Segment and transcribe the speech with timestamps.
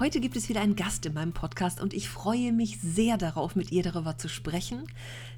[0.00, 3.54] Heute gibt es wieder einen Gast in meinem Podcast und ich freue mich sehr darauf,
[3.54, 4.90] mit ihr darüber zu sprechen.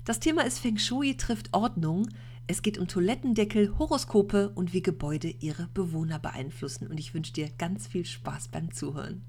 [0.05, 2.09] Das Thema ist Feng Shui trifft Ordnung.
[2.47, 6.87] Es geht um Toilettendeckel, Horoskope und wie Gebäude ihre Bewohner beeinflussen.
[6.87, 9.25] Und ich wünsche dir ganz viel Spaß beim Zuhören.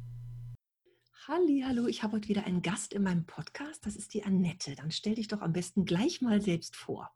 [1.27, 3.87] Halli, hallo, ich habe heute wieder einen Gast in meinem Podcast.
[3.87, 4.75] Das ist die Annette.
[4.75, 7.09] Dann stell dich doch am besten gleich mal selbst vor.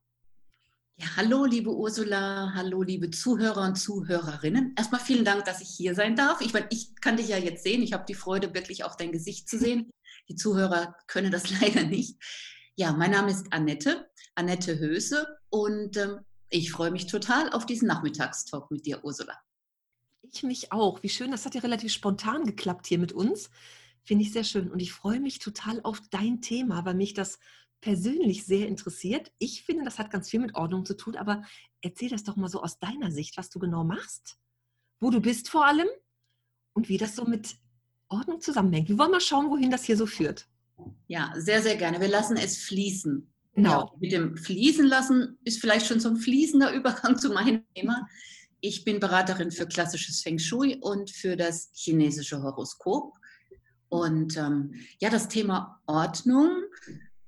[0.99, 4.73] Ja, hallo, liebe Ursula, hallo, liebe Zuhörer und Zuhörerinnen.
[4.75, 6.41] Erstmal vielen Dank, dass ich hier sein darf.
[6.41, 7.83] Ich meine, ich kann dich ja jetzt sehen.
[7.83, 9.91] Ich habe die Freude, wirklich auch dein Gesicht zu sehen.
[10.27, 12.17] Die Zuhörer können das leider nicht.
[12.75, 17.87] Ja, mein Name ist Annette, Annette Höse und ähm, ich freue mich total auf diesen
[17.87, 19.39] Nachmittagstalk mit dir, Ursula.
[20.23, 21.03] Ich mich auch.
[21.03, 23.51] Wie schön, das hat ja relativ spontan geklappt hier mit uns.
[24.01, 24.71] Finde ich sehr schön.
[24.71, 27.37] Und ich freue mich total auf dein Thema, weil mich das
[27.81, 29.31] persönlich sehr interessiert.
[29.37, 31.43] Ich finde, das hat ganz viel mit Ordnung zu tun, aber
[31.81, 34.37] erzähl das doch mal so aus deiner Sicht, was du genau machst,
[34.99, 35.87] wo du bist vor allem
[36.73, 37.57] und wie das so mit
[38.09, 38.89] Ordnung zusammenhängt.
[38.89, 40.47] Wir wollen mal schauen, wohin das hier so führt.
[41.07, 41.99] Ja, sehr, sehr gerne.
[41.99, 43.31] Wir lassen es fließen.
[43.53, 43.71] Genau.
[43.71, 48.07] Ja, mit dem Fließen lassen ist vielleicht schon so ein fließender Übergang zu meinem Thema.
[48.59, 53.13] Ich bin Beraterin für klassisches Feng Shui und für das chinesische Horoskop.
[53.89, 56.51] Und ähm, ja, das Thema Ordnung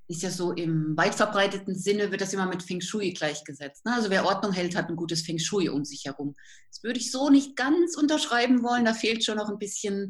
[0.09, 3.85] ist ja so im weit verbreiteten Sinne, wird das immer mit Feng Shui gleichgesetzt.
[3.85, 3.93] Ne?
[3.93, 6.35] Also wer Ordnung hält, hat ein gutes Feng Shui um sich herum.
[6.71, 8.85] Das würde ich so nicht ganz unterschreiben wollen.
[8.85, 10.09] Da fehlt schon noch ein bisschen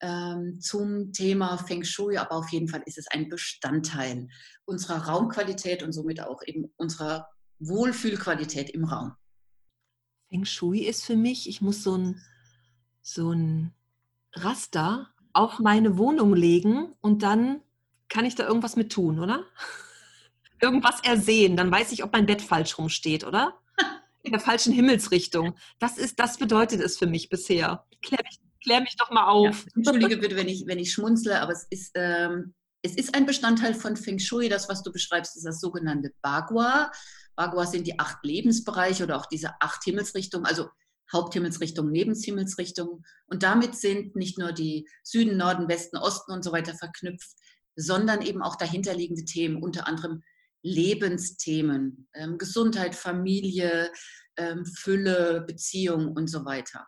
[0.00, 4.28] ähm, zum Thema Feng Shui, aber auf jeden Fall ist es ein Bestandteil
[4.66, 7.26] unserer Raumqualität und somit auch eben unserer
[7.58, 9.12] Wohlfühlqualität im Raum.
[10.28, 12.20] Feng Shui ist für mich, ich muss so ein,
[13.00, 13.72] so ein
[14.34, 17.62] Raster auf meine Wohnung legen und dann
[18.08, 19.44] kann ich da irgendwas mit tun, oder?
[20.60, 23.58] irgendwas ersehen, dann weiß ich, ob mein Bett falsch rumsteht, oder?
[24.22, 25.54] In der falschen Himmelsrichtung.
[25.78, 27.84] Das ist, das bedeutet es für mich bisher.
[28.02, 29.64] Klär mich, klär mich doch mal auf.
[29.64, 33.26] Ja, Entschuldige bitte, wenn ich, wenn ich schmunzle, aber es ist, ähm, es ist ein
[33.26, 34.48] Bestandteil von Feng Shui.
[34.48, 36.90] Das, was du beschreibst, ist das sogenannte Bagua.
[37.36, 40.68] Bagua sind die acht Lebensbereiche oder auch diese acht Himmelsrichtungen, also
[41.12, 43.04] Haupthimmelsrichtungen, Nebenhimmelsrichtungen.
[43.26, 47.30] Und damit sind nicht nur die Süden, Norden, Westen, Osten und so weiter verknüpft,
[47.78, 50.22] sondern eben auch dahinterliegende Themen, unter anderem
[50.62, 53.92] Lebensthemen, ähm, Gesundheit, Familie,
[54.36, 56.86] ähm, Fülle, Beziehung und so weiter.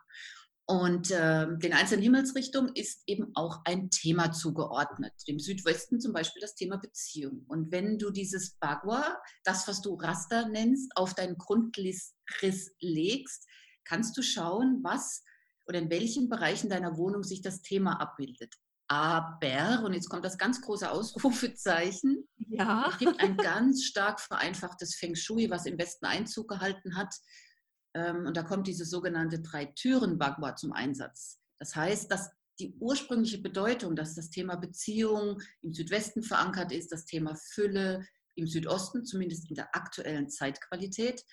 [0.65, 5.13] Und äh, den einzelnen Himmelsrichtungen ist eben auch ein Thema zugeordnet.
[5.27, 7.43] Dem Südwesten zum Beispiel das Thema Beziehung.
[7.47, 12.15] Und wenn du dieses Bagua, das, was du Raster nennst, auf deinen Grundriss
[12.79, 13.47] legst,
[13.85, 15.23] kannst du schauen, was
[15.67, 18.55] oder in welchen Bereichen deiner Wohnung sich das Thema abbildet.
[18.91, 22.89] Aber, und jetzt kommt das ganz große Ausrufezeichen, ja.
[22.91, 27.15] es gibt ein ganz stark vereinfachtes Feng Shui, was im Westen Einzug gehalten hat.
[27.93, 31.39] Ähm, und da kommt diese sogenannte Drei-Türen-Bagua zum Einsatz.
[31.57, 37.05] Das heißt, dass die ursprüngliche Bedeutung, dass das Thema Beziehung im Südwesten verankert ist, das
[37.05, 41.23] Thema Fülle im Südosten, zumindest in der aktuellen Zeitqualität,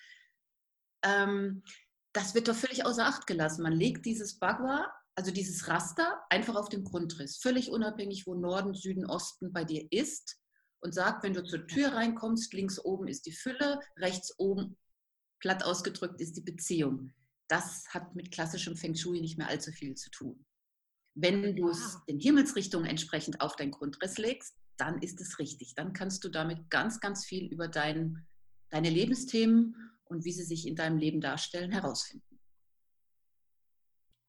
[1.03, 1.63] ähm,
[2.13, 3.63] das wird doch völlig außer Acht gelassen.
[3.63, 8.73] Man legt dieses Bagua also dieses Raster einfach auf dem Grundriss, völlig unabhängig, wo Norden,
[8.73, 10.39] Süden, Osten bei dir ist
[10.79, 14.77] und sagt, wenn du zur Tür reinkommst, links oben ist die Fülle, rechts oben,
[15.41, 17.11] platt ausgedrückt, ist die Beziehung.
[17.49, 20.45] Das hat mit klassischem Feng Shui nicht mehr allzu viel zu tun.
[21.15, 22.05] Wenn du es wow.
[22.05, 25.75] den Himmelsrichtungen entsprechend auf deinen Grundriss legst, dann ist es richtig.
[25.75, 28.25] Dann kannst du damit ganz, ganz viel über dein,
[28.69, 32.28] deine Lebensthemen und wie sie sich in deinem Leben darstellen herausfinden.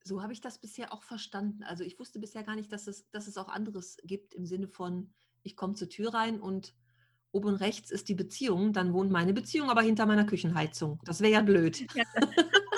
[0.02, 1.62] So habe ich das bisher auch verstanden.
[1.62, 4.68] Also ich wusste bisher gar nicht, dass es, dass es auch anderes gibt im Sinne
[4.68, 5.12] von,
[5.42, 6.74] ich komme zur Tür rein und
[7.32, 11.00] oben rechts ist die Beziehung, dann wohnt meine Beziehung aber hinter meiner Küchenheizung.
[11.04, 11.86] Das wäre ja blöd.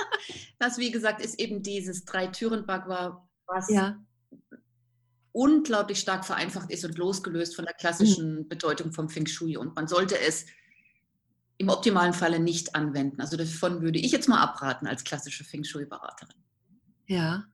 [0.62, 4.00] Das, wie gesagt, ist eben dieses Drei-Türen-Bagua, was ja.
[5.32, 8.48] unglaublich stark vereinfacht ist und losgelöst von der klassischen mhm.
[8.48, 9.56] Bedeutung vom Feng Shui.
[9.56, 10.46] Und man sollte es
[11.58, 13.20] im optimalen Falle nicht anwenden.
[13.20, 16.41] Also davon würde ich jetzt mal abraten als klassische Feng Shui-Beraterin.
[17.06, 17.44] Ja.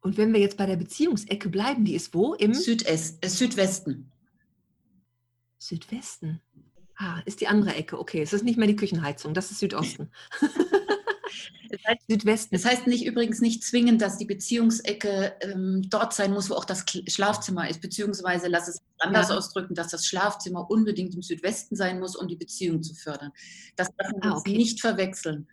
[0.00, 2.34] Und wenn wir jetzt bei der Beziehungsecke bleiben, die ist wo?
[2.34, 4.10] Im Südest, äh, Südwesten.
[5.58, 6.40] Südwesten.
[6.96, 7.98] Ah, ist die andere Ecke.
[7.98, 10.10] Okay, es ist nicht mehr die Küchenheizung, das ist Südosten.
[11.70, 12.54] Das heißt, Südwesten.
[12.54, 16.64] Das heißt nicht übrigens nicht zwingend, dass die Beziehungsecke ähm, dort sein muss, wo auch
[16.64, 19.36] das Schlafzimmer ist, beziehungsweise lass es anders ja.
[19.36, 23.32] ausdrücken, dass das Schlafzimmer unbedingt im Südwesten sein muss, um die Beziehung zu fördern.
[23.76, 24.56] Das darf man ah, okay.
[24.56, 25.46] nicht verwechseln.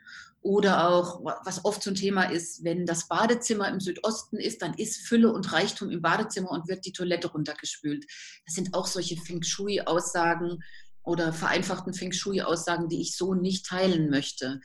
[0.45, 4.75] Oder auch, was oft so ein Thema ist, wenn das Badezimmer im Südosten ist, dann
[4.75, 8.05] ist Fülle und Reichtum im Badezimmer und wird die Toilette runtergespült.
[8.45, 10.59] Das sind auch solche Feng Shui-Aussagen
[11.01, 14.59] oder vereinfachten Feng Shui-Aussagen, die ich so nicht teilen möchte.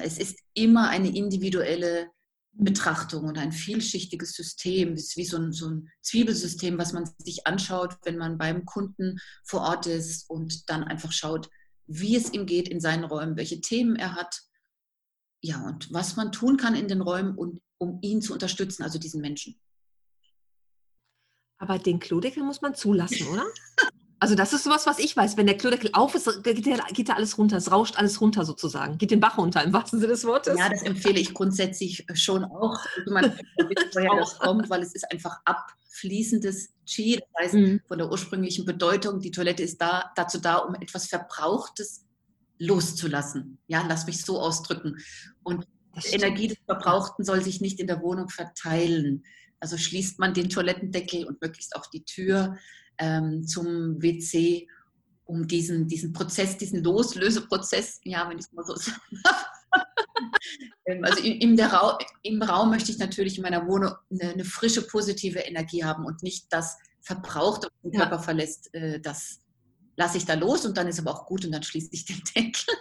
[0.00, 2.10] Es ist immer eine individuelle
[2.52, 4.94] Betrachtung und ein vielschichtiges System.
[4.94, 9.18] Ist wie so ein, so ein, Zwiebelsystem, was man sich anschaut, wenn man beim Kunden
[9.44, 11.50] vor Ort ist und dann einfach schaut,
[11.88, 14.40] wie es ihm geht in seinen Räumen, welche Themen er hat
[15.42, 18.98] ja, und was man tun kann in den Räumen, um, um ihn zu unterstützen, also
[18.98, 19.58] diesen Menschen.
[21.58, 23.44] Aber den Klodeckel muss man zulassen, oder?
[24.18, 25.38] Also das ist sowas, was ich weiß.
[25.38, 27.56] Wenn der Klodeckel auf ist, geht, der, geht da alles runter.
[27.56, 28.98] Es rauscht alles runter sozusagen.
[28.98, 30.58] Geht den Bach runter im wahrsten Sinne des Wortes.
[30.58, 32.78] Ja, das empfehle ich grundsätzlich schon auch.
[33.06, 33.24] Man
[33.56, 37.16] weiß, woher das kommt, weil es ist einfach abfließendes Qi.
[37.16, 37.80] Das heißt, mhm.
[37.88, 42.04] von der ursprünglichen Bedeutung, die Toilette ist da, dazu da, um etwas Verbrauchtes
[42.60, 43.58] loszulassen.
[43.66, 44.98] Ja, lass mich so ausdrücken.
[45.42, 45.66] Und
[45.96, 49.24] die Energie des Verbrauchten soll sich nicht in der Wohnung verteilen.
[49.58, 52.56] Also schließt man den Toilettendeckel und möglichst auch die Tür
[52.98, 54.68] ähm, zum WC,
[55.24, 59.00] um diesen, diesen Prozess, diesen Loslöseprozess, ja, wenn ich es mal so sage.
[60.86, 64.86] Ähm, also im, Ra im, Raum möchte ich natürlich in meiner Wohnung eine, eine, frische,
[64.86, 69.40] positive Energie haben und nicht das Verbrauchte, was den Körper verlässt, äh, das
[70.00, 72.22] lasse ich da los und dann ist aber auch gut und dann schließe ich den
[72.34, 72.64] Deckel.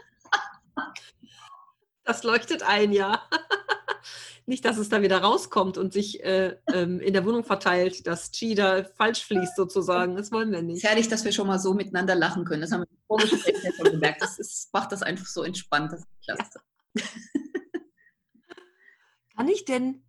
[2.06, 3.30] Das leuchtet ein, ja.
[4.48, 8.32] Nicht, dass es da wieder rauskommt und sich äh, ähm, in der Wohnung verteilt, dass
[8.32, 10.16] Chi da falsch fließt sozusagen.
[10.16, 10.78] Das wollen wir nicht.
[10.78, 12.62] Es ist herrlich, dass wir schon mal so miteinander lachen können.
[12.62, 14.24] Das haben wir Vorgespräch schon gemerkt.
[14.24, 15.92] Das ist, macht das einfach so entspannt.
[15.92, 16.62] Das ist klasse.
[16.96, 17.04] Ja.
[19.36, 20.02] Kann ich denn,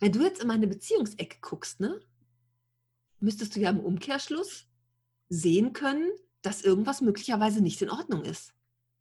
[0.00, 2.00] wenn du jetzt in meine Beziehungsecke guckst, ne,
[3.20, 4.64] müsstest du ja im Umkehrschluss
[5.28, 6.12] sehen können,
[6.46, 8.52] dass irgendwas möglicherweise nicht in Ordnung ist.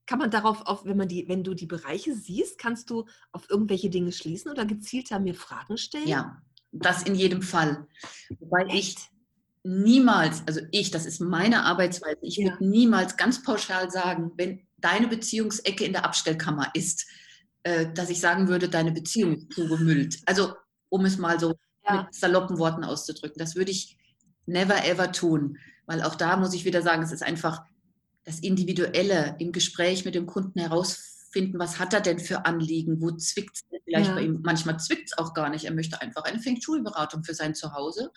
[0.07, 3.49] Kann man darauf, auf, wenn man die, wenn du die Bereiche siehst, kannst du auf
[3.49, 6.07] irgendwelche Dinge schließen oder gezielter mir Fragen stellen?
[6.07, 7.87] Ja, das in jedem Fall.
[8.39, 8.95] Wobei ich
[9.63, 12.45] niemals, also ich, das ist meine Arbeitsweise, ich ja.
[12.51, 17.07] würde niemals ganz pauschal sagen, wenn deine Beziehungsecke in der Abstellkammer ist,
[17.63, 20.19] äh, dass ich sagen würde, deine Beziehung ist zugemüllt.
[20.25, 20.53] Also
[20.89, 22.03] um es mal so ja.
[22.03, 23.97] mit saloppen Worten auszudrücken, das würde ich
[24.45, 25.57] never ever tun.
[25.85, 27.63] Weil auch da muss ich wieder sagen, es ist einfach
[28.23, 33.11] das Individuelle im Gespräch mit dem Kunden herausfinden, was hat er denn für Anliegen, wo
[33.11, 34.15] zwickt es vielleicht ja.
[34.15, 34.41] bei ihm.
[34.43, 35.65] Manchmal zwickt es auch gar nicht.
[35.65, 38.11] Er möchte einfach eine Feng Shui-Beratung für sein Zuhause,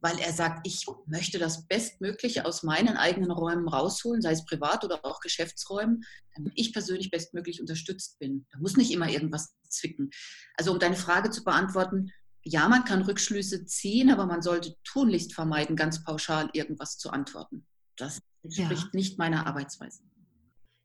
[0.00, 4.84] weil er sagt, ich möchte das Bestmögliche aus meinen eigenen Räumen rausholen, sei es privat
[4.84, 6.04] oder auch Geschäftsräumen,
[6.36, 8.46] damit ich persönlich bestmöglich unterstützt bin.
[8.52, 10.10] Da muss nicht immer irgendwas zwicken.
[10.56, 12.10] Also um deine Frage zu beantworten,
[12.48, 17.66] ja, man kann Rückschlüsse ziehen, aber man sollte tunlichst vermeiden, ganz pauschal irgendwas zu antworten.
[17.96, 18.90] Das entspricht ja.
[18.92, 20.02] nicht meiner Arbeitsweise.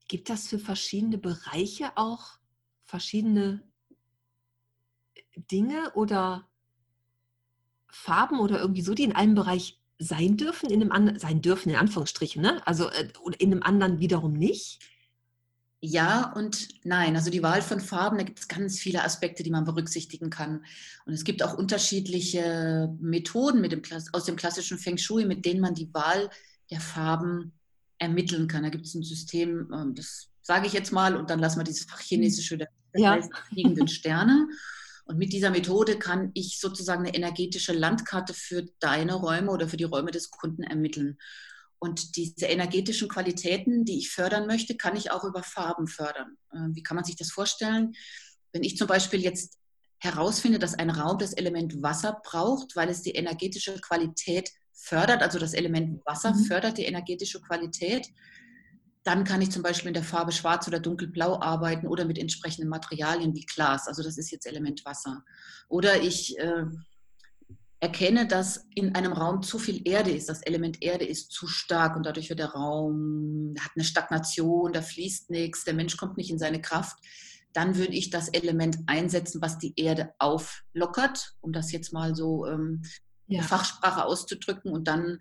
[0.07, 2.37] Gibt das für verschiedene Bereiche auch
[2.83, 3.63] verschiedene
[5.51, 6.47] Dinge oder
[7.89, 11.69] Farben oder irgendwie so, die in einem Bereich sein dürfen, in einem anderen, sein dürfen
[11.69, 12.65] in Anführungsstrichen, ne?
[12.67, 13.07] Also äh,
[13.39, 14.79] in einem anderen wiederum nicht?
[15.85, 17.17] Ja und nein.
[17.17, 20.63] Also die Wahl von Farben, da gibt es ganz viele Aspekte, die man berücksichtigen kann.
[21.05, 23.81] Und es gibt auch unterschiedliche Methoden dem,
[24.13, 26.29] aus dem klassischen Feng Shui, mit denen man die Wahl
[26.71, 27.51] der Farben
[27.97, 28.63] ermitteln kann.
[28.63, 31.65] Da gibt es ein System, ähm, das sage ich jetzt mal, und dann lassen wir
[31.65, 33.19] dieses Fachchinesische der ja.
[33.49, 34.47] fliegenden Sterne.
[35.03, 39.75] Und mit dieser Methode kann ich sozusagen eine energetische Landkarte für deine Räume oder für
[39.75, 41.17] die Räume des Kunden ermitteln.
[41.83, 46.37] Und diese energetischen Qualitäten, die ich fördern möchte, kann ich auch über Farben fördern.
[46.53, 47.93] Ähm, wie kann man sich das vorstellen?
[48.53, 49.57] Wenn ich zum Beispiel jetzt
[49.97, 55.39] herausfinde, dass ein Raum das Element Wasser braucht, weil es die energetische Qualität fördert, also
[55.39, 56.45] das Element Wasser mhm.
[56.45, 58.07] fördert die energetische Qualität,
[59.03, 62.69] dann kann ich zum Beispiel in der Farbe Schwarz oder Dunkelblau arbeiten oder mit entsprechenden
[62.69, 63.89] Materialien wie Glas.
[63.89, 65.25] Also das ist jetzt Element Wasser.
[65.67, 66.63] Oder ich äh,
[67.83, 70.29] erkenne, dass in einem Raum zu viel Erde ist.
[70.29, 74.81] Das Element Erde ist zu stark und dadurch wird der Raum, hat eine Stagnation, da
[74.81, 76.97] fließt nichts, der Mensch kommt nicht in seine Kraft.
[77.51, 82.47] Dann würde ich das Element einsetzen, was die Erde auflockert, um das jetzt mal so
[82.47, 82.83] ähm,
[83.27, 83.41] ja.
[83.41, 84.71] Fachsprache auszudrücken.
[84.71, 85.19] Und dann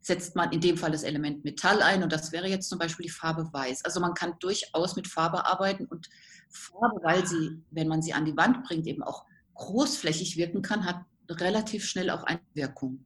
[0.00, 3.04] setzt man in dem Fall das Element Metall ein und das wäre jetzt zum Beispiel
[3.04, 3.84] die Farbe Weiß.
[3.84, 6.08] Also man kann durchaus mit Farbe arbeiten und
[6.50, 10.84] Farbe, weil sie, wenn man sie an die Wand bringt, eben auch großflächig wirken kann,
[10.84, 11.04] hat
[11.40, 13.04] relativ schnell auch eine Wirkung.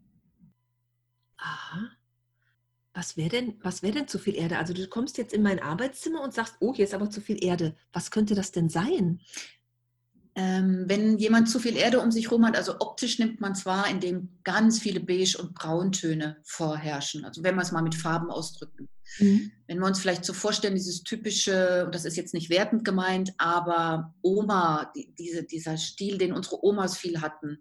[1.37, 1.91] Aha.
[2.95, 4.57] Was wäre denn, was wäre denn zu viel Erde?
[4.59, 7.45] Also du kommst jetzt in mein Arbeitszimmer und sagst, oh, hier ist aber zu viel
[7.45, 7.77] Erde.
[7.93, 9.21] Was könnte das denn sein?
[10.35, 13.89] Ähm, wenn jemand zu viel Erde um sich herum hat, also optisch nimmt man zwar,
[13.89, 17.25] indem ganz viele Beige- und Brauntöne vorherrschen.
[17.25, 18.89] Also wenn wir es mal mit Farben ausdrücken.
[19.19, 19.51] Mhm.
[19.67, 23.33] Wenn wir uns vielleicht so vorstellen, dieses typische, und das ist jetzt nicht wertend gemeint,
[23.39, 27.59] aber Oma, die, diese, dieser Stil, den unsere Omas viel hatten,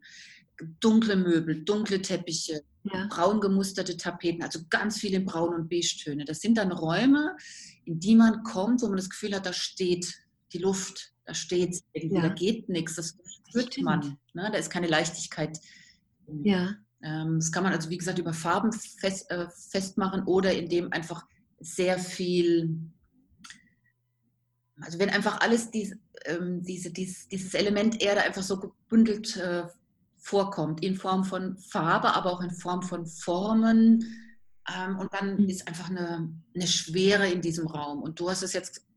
[0.79, 3.07] dunkle Möbel, dunkle Teppiche, ja.
[3.09, 6.25] braun gemusterte Tapeten, also ganz viel in Braun- und Beige-Töne.
[6.25, 7.35] Das sind dann Räume,
[7.85, 10.13] in die man kommt, wo man das Gefühl hat, da steht
[10.53, 12.21] die Luft, da steht irgendwie, ja.
[12.21, 13.17] da geht nichts, das
[13.49, 14.17] spürt man.
[14.33, 14.49] Ne?
[14.51, 15.59] Da ist keine Leichtigkeit.
[16.43, 16.75] Ja.
[17.01, 21.25] Ähm, das kann man also, wie gesagt, über Farben fest, äh, festmachen oder indem einfach
[21.59, 22.79] sehr viel,
[24.81, 25.95] also wenn einfach alles dies,
[26.25, 29.63] ähm, diese, dies, dieses Element Erde einfach so gebündelt äh,
[30.25, 34.03] vorkommt, in Form von Farbe, aber auch in Form von Formen.
[34.75, 35.47] Ähm, und dann mhm.
[35.47, 38.01] ist einfach eine, eine Schwere in diesem Raum.
[38.01, 38.87] Und du hast es jetzt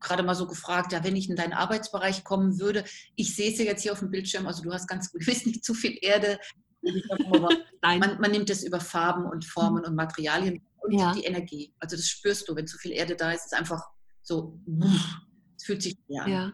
[0.00, 2.84] gerade mal so gefragt, ja, wenn ich in deinen Arbeitsbereich kommen würde,
[3.16, 5.62] ich sehe es ja jetzt hier auf dem Bildschirm, also du hast ganz gewiss nicht
[5.62, 6.38] zu viel Erde.
[7.82, 9.88] man, man, nimmt es über Farben und Formen mhm.
[9.88, 11.12] und Materialien und ja.
[11.12, 11.74] die Energie.
[11.80, 13.82] Also das spürst du, wenn zu viel Erde da ist, ist einfach
[14.22, 14.58] so,
[15.54, 16.30] es fühlt sich ja an.
[16.30, 16.52] Ja.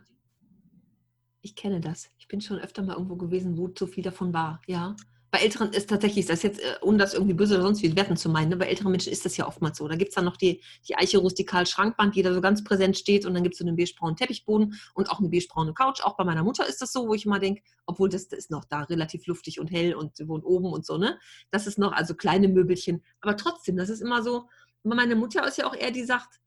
[1.41, 2.09] Ich kenne das.
[2.25, 4.62] Ich bin schon öfter mal irgendwo gewesen, wo zu viel davon war.
[4.66, 4.97] Ja.
[5.31, 8.16] Bei Älteren ist tatsächlich, das jetzt, äh, ohne das irgendwie böse oder sonst wie werten
[8.16, 8.57] zu meinen, ne?
[8.57, 9.87] bei älteren Menschen ist das ja oftmals so.
[9.87, 12.97] Da gibt es dann noch die, die Eiche rustikal Schrankband, die da so ganz präsent
[12.97, 16.00] steht und dann gibt es so einen beigebraunen Teppichboden und auch eine beigebraune Couch.
[16.02, 18.50] Auch bei meiner Mutter ist das so, wo ich immer denke, obwohl das, das ist
[18.50, 21.19] noch da relativ luftig und hell und sie wohnt oben und so, ne?
[21.50, 23.04] Das ist noch, also kleine Möbelchen.
[23.21, 24.49] Aber trotzdem, das ist immer so,
[24.83, 26.40] meine Mutter ist ja auch eher, die sagt,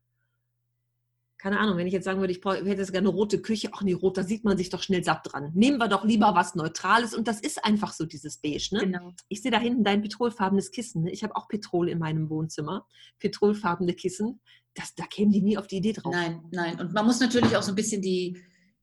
[1.38, 3.82] keine Ahnung, wenn ich jetzt sagen würde, ich, hätte jetzt gerne eine rote Küche, ach
[3.82, 5.52] nee, rot, da sieht man sich doch schnell satt dran.
[5.54, 8.70] Nehmen wir doch lieber was Neutrales und das ist einfach so dieses Beige.
[8.72, 8.80] Ne?
[8.80, 9.14] Genau.
[9.30, 11.04] Ich sehe da hinten dein petrolfarbenes Kissen.
[11.04, 11.12] Ne?
[11.12, 12.88] Ich habe auch Petrol in meinem Wohnzimmer,
[13.20, 14.40] petrolfarbene Kissen.
[14.74, 16.14] Das, da kämen die nie auf die Idee drauf.
[16.14, 16.80] Nein, nein.
[16.80, 18.42] Und man muss natürlich auch so ein bisschen die,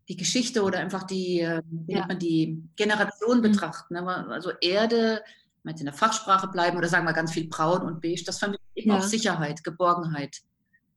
[0.09, 2.07] die Geschichte oder einfach die, äh, ja.
[2.15, 3.43] die Generation mhm.
[3.43, 3.95] betrachten.
[3.95, 4.07] Ne?
[4.29, 5.23] Also Erde,
[5.65, 8.39] wenn wir in der Fachsprache bleiben oder sagen wir ganz viel Braun und Beige, das
[8.39, 8.99] vermittelt eben ja.
[8.99, 10.43] auch Sicherheit, Geborgenheit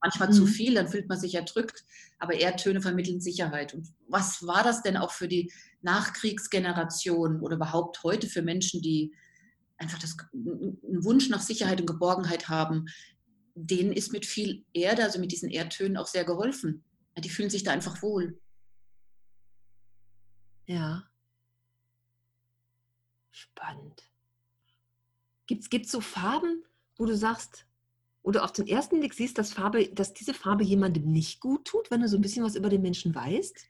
[0.02, 0.34] manchmal mhm.
[0.34, 1.84] zu viel, dann fühlt man sich erdrückt,
[2.20, 3.74] aber Erdtöne vermitteln Sicherheit.
[3.74, 5.52] Und was war das denn auch für die
[5.82, 9.14] Nachkriegsgeneration oder überhaupt heute für Menschen, die
[9.78, 12.86] einfach das, einen Wunsch nach Sicherheit und Geborgenheit haben?
[13.56, 16.84] Denen ist mit viel Erde, also mit diesen Erdtönen auch sehr geholfen.
[17.18, 18.40] Die fühlen sich da einfach wohl.
[20.68, 21.04] Ja.
[23.32, 24.04] Spannend.
[25.48, 26.64] Gibt es so Farben,
[26.98, 27.67] wo du sagst,
[28.28, 31.90] oder auf den ersten Blick siehst, dass, Farbe, dass diese Farbe jemandem nicht gut tut,
[31.90, 33.68] wenn du so ein bisschen was über den Menschen weißt?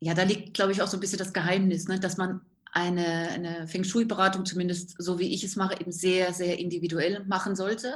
[0.00, 1.98] Ja, da liegt, glaube ich, auch so ein bisschen das Geheimnis, ne?
[1.98, 2.42] dass man
[2.72, 7.56] eine, eine Feng Shui-Beratung, zumindest so wie ich es mache, eben sehr, sehr individuell machen
[7.56, 7.94] sollte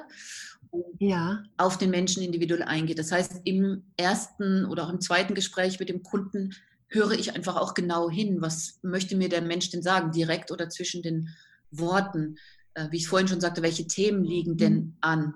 [0.71, 1.43] und ja.
[1.59, 2.99] auf den Menschen individuell eingeht.
[2.99, 6.55] Das heißt, im ersten oder auch im zweiten Gespräch mit dem Kunden
[6.87, 10.71] höre ich einfach auch genau hin, was möchte mir der Mensch denn sagen, direkt oder
[10.71, 11.29] zwischen den
[11.71, 12.39] Worten.
[12.73, 14.97] Äh, wie ich vorhin schon sagte, welche Themen liegen denn mhm.
[15.03, 15.35] an?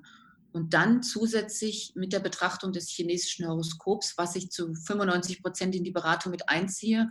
[0.52, 5.85] Und dann zusätzlich mit der Betrachtung des chinesischen Horoskops, was ich zu 95 Prozent in
[5.85, 7.11] die Beratung mit einziehe,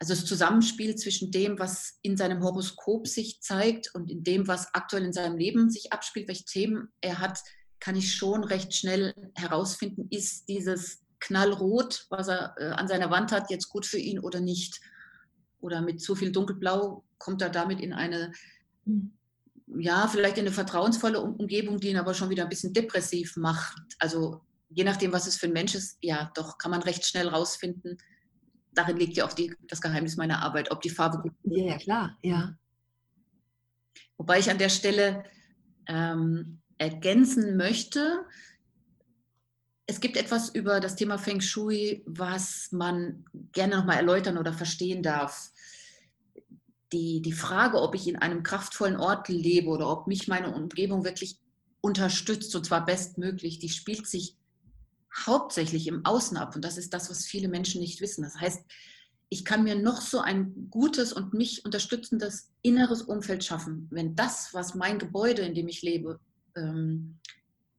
[0.00, 4.74] also das Zusammenspiel zwischen dem, was in seinem Horoskop sich zeigt und in dem, was
[4.74, 7.38] aktuell in seinem Leben sich abspielt, welche Themen er hat,
[7.78, 13.30] kann ich schon recht schnell herausfinden, ist dieses Knallrot, was er äh, an seiner Wand
[13.30, 14.80] hat, jetzt gut für ihn oder nicht.
[15.60, 18.32] Oder mit zu viel Dunkelblau kommt er damit in eine
[18.84, 19.12] hm
[19.78, 23.76] ja, vielleicht in eine vertrauensvolle Umgebung, die ihn aber schon wieder ein bisschen depressiv macht.
[23.98, 27.28] Also je nachdem, was es für ein Mensch ist, ja, doch kann man recht schnell
[27.28, 27.98] rausfinden.
[28.72, 31.56] Darin liegt ja auch die, das Geheimnis meiner Arbeit, ob die Farbe gut ist.
[31.56, 32.54] Ja, ja, klar, ja.
[34.16, 35.24] Wobei ich an der Stelle
[35.88, 38.24] ähm, ergänzen möchte,
[39.86, 45.02] es gibt etwas über das Thema Feng Shui, was man gerne nochmal erläutern oder verstehen
[45.02, 45.50] darf
[46.92, 51.04] die, die Frage, ob ich in einem kraftvollen Ort lebe oder ob mich meine Umgebung
[51.04, 51.38] wirklich
[51.80, 54.36] unterstützt, und zwar bestmöglich, die spielt sich
[55.26, 56.54] hauptsächlich im Außen ab.
[56.54, 58.22] Und das ist das, was viele Menschen nicht wissen.
[58.22, 58.62] Das heißt,
[59.28, 64.50] ich kann mir noch so ein gutes und mich unterstützendes inneres Umfeld schaffen, wenn das,
[64.52, 66.20] was mein Gebäude, in dem ich lebe,
[66.54, 67.18] ähm,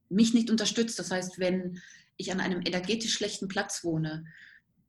[0.08, 0.98] mich nicht unterstützt.
[0.98, 1.80] Das heißt, wenn
[2.16, 4.24] ich an einem energetisch schlechten Platz wohne,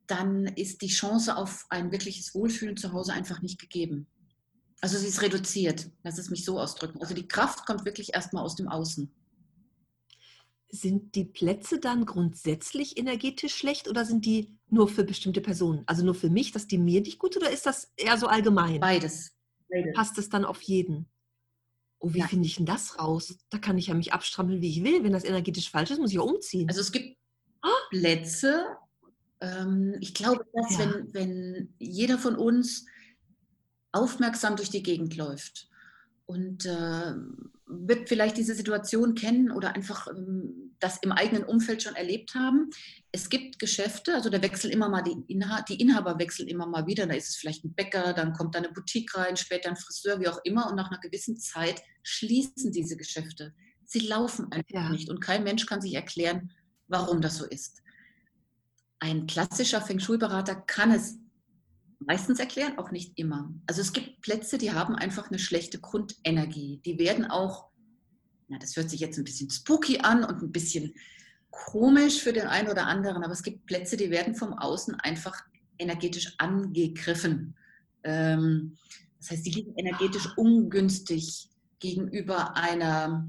[0.06, 4.06] dann ist die Chance auf ein wirkliches Wohlfühlen zu Hause einfach nicht gegeben.
[4.80, 7.00] Also sie ist reduziert, lass es mich so ausdrücken.
[7.00, 9.10] Also die Kraft kommt wirklich erstmal aus dem Außen.
[10.68, 15.82] Sind die Plätze dann grundsätzlich energetisch schlecht oder sind die nur für bestimmte Personen?
[15.86, 18.80] Also nur für mich, dass die mir nicht gut oder ist das eher so allgemein?
[18.80, 19.32] Beides.
[19.70, 19.94] Beides.
[19.94, 21.06] Passt es dann auf jeden?
[21.98, 22.26] Oh, wie Ja.
[22.26, 23.38] finde ich denn das raus?
[23.48, 25.02] Da kann ich ja mich abstrampeln, wie ich will.
[25.02, 26.68] Wenn das energetisch falsch ist, muss ich ja umziehen.
[26.68, 27.16] Also es gibt
[27.90, 28.66] Plätze,
[29.40, 30.78] ähm, ich glaube, dass Ja.
[30.80, 32.86] wenn, wenn jeder von uns
[33.96, 35.68] aufmerksam durch die Gegend läuft
[36.26, 37.14] und äh,
[37.66, 42.70] wird vielleicht diese Situation kennen oder einfach ähm, das im eigenen Umfeld schon erlebt haben.
[43.12, 46.86] Es gibt Geschäfte, also da wechseln immer mal die, Inha die Inhaber wechseln immer mal
[46.86, 47.06] wieder.
[47.06, 50.20] Da ist es vielleicht ein Bäcker, dann kommt da eine Boutique rein, später ein Friseur,
[50.20, 50.68] wie auch immer.
[50.68, 53.54] Und nach einer gewissen Zeit schließen diese Geschäfte.
[53.84, 54.90] Sie laufen einfach Ja.
[54.90, 56.52] nicht und kein Mensch kann sich erklären,
[56.88, 57.82] warum das so ist.
[58.98, 61.18] Ein klassischer Feng Shui-Berater kann es
[61.98, 63.52] meistens erklären, auch nicht immer.
[63.66, 66.80] Also es gibt Plätze, die haben einfach eine schlechte Grundenergie.
[66.84, 67.68] Die werden auch,
[68.48, 70.94] na, das hört sich jetzt ein bisschen spooky an und ein bisschen
[71.50, 75.42] komisch für den einen oder anderen, aber es gibt Plätze, die werden vom Außen einfach
[75.78, 77.56] energetisch angegriffen.
[78.04, 78.76] Ähm,
[79.18, 81.48] das heißt, die liegen energetisch ungünstig
[81.78, 83.26] gegenüber einer,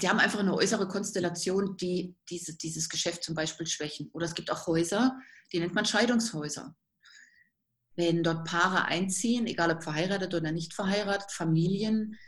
[0.00, 4.10] die haben einfach eine äußere Konstellation, die diese, dieses Geschäft zum Beispiel schwächen.
[4.12, 5.18] Oder es gibt auch Häuser,
[5.52, 6.74] die nennt man Scheidungshäuser.
[7.96, 12.18] Wenn dort Paare einziehen, egal ob verheiratet oder nicht verheiratet, Familien,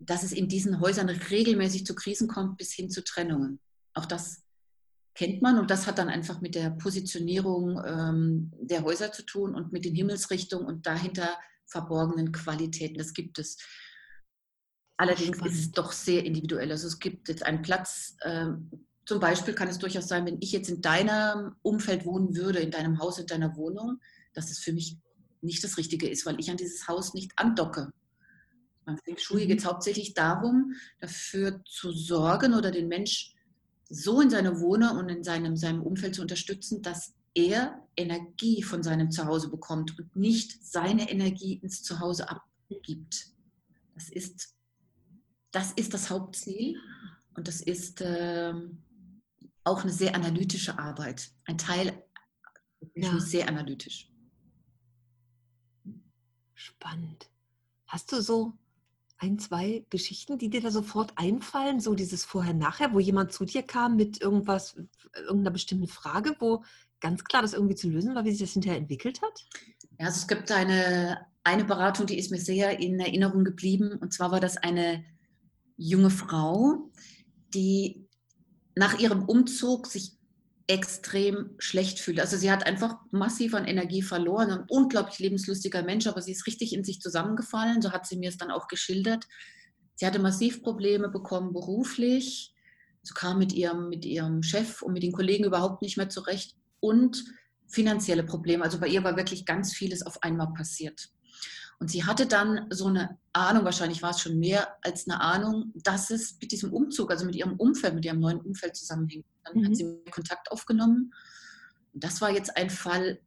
[0.00, 3.60] dass es in diesen Häusern regelmäßig zu Krisen kommt, bis hin zu Trennungen.
[3.94, 4.42] Auch das
[5.14, 9.54] kennt man und das hat dann einfach mit der Positionierung ähm, der Häuser zu tun
[9.54, 12.98] und mit den Himmelsrichtungen und dahinter verborgenen Qualitäten.
[12.98, 13.58] Das gibt es.
[15.00, 15.54] Allerdings Spannend.
[15.54, 16.70] ist es doch sehr individuell.
[16.70, 18.68] Also es gibt jetzt einen Platz, ähm,
[19.06, 22.70] zum Beispiel kann es durchaus sein, wenn ich jetzt in deinem Umfeld wohnen würde, in
[22.70, 23.98] deinem Haus, in deiner Wohnung,
[24.34, 24.98] dass es für mich
[25.40, 27.90] nicht das Richtige ist, weil ich an dieses Haus nicht andocke.
[28.84, 33.34] Beim Feng Shui geht es hauptsächlich darum, dafür zu sorgen oder den Mensch
[33.88, 38.82] so in seine Wohnung und in seinem, seinem Umfeld zu unterstützen, dass er Energie von
[38.82, 43.28] seinem Zuhause bekommt und nicht seine Energie ins Zuhause abgibt.
[43.94, 44.59] Das ist
[45.50, 46.80] das, ist das Hauptziel
[47.34, 48.82] und das ist ähm,
[49.64, 51.30] auch eine sehr analytische Arbeit.
[51.44, 52.02] Ein Teil
[52.94, 53.16] Ja.
[53.16, 54.10] ist sehr analytisch.
[56.54, 57.30] Spannend.
[57.86, 58.52] Hast du so
[59.18, 61.80] ein, zwei Geschichten, die dir da sofort einfallen?
[61.80, 64.76] So dieses Vorher-Nachher, wo jemand zu dir kam mit irgendwas,
[65.14, 66.64] irgendeiner bestimmten Frage, wo
[67.00, 69.44] ganz klar das irgendwie zu lösen war, wie sich das hinterher entwickelt hat?
[69.98, 73.92] Ja, also es gibt eine, eine Beratung, die ist mir sehr in Erinnerung geblieben.
[73.98, 75.04] Und zwar war das eine
[75.80, 76.90] junge Frau,
[77.54, 78.06] die
[78.76, 80.12] nach ihrem Umzug sich
[80.66, 82.20] extrem schlecht fühlt.
[82.20, 84.50] Also sie hat einfach massiv an Energie verloren.
[84.50, 87.82] Ein unglaublich lebenslustiger Mensch, aber sie ist richtig in sich zusammengefallen.
[87.82, 89.26] So hat sie mir es dann auch geschildert.
[89.96, 92.54] Sie hatte massiv Probleme bekommen beruflich.
[93.02, 96.54] Sie kam mit ihrem, mit ihrem Chef und mit den Kollegen überhaupt nicht mehr zurecht.
[96.78, 97.24] Und
[97.66, 98.62] finanzielle Probleme.
[98.62, 101.10] Also bei ihr war wirklich ganz vieles auf einmal passiert.
[101.80, 105.72] Und sie hatte dann so eine Ahnung, wahrscheinlich war es schon mehr als eine Ahnung,
[105.76, 109.24] dass es mit diesem Umzug, also mit ihrem Umfeld, mit ihrem neuen Umfeld zusammenhängt.
[109.44, 109.64] Dann Mhm.
[109.64, 111.14] hat sie Kontakt aufgenommen.
[111.94, 113.18] Und das war jetzt ein Fall,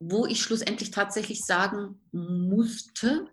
[0.00, 3.26] wo ich schlussendlich tatsächlich sagen musste,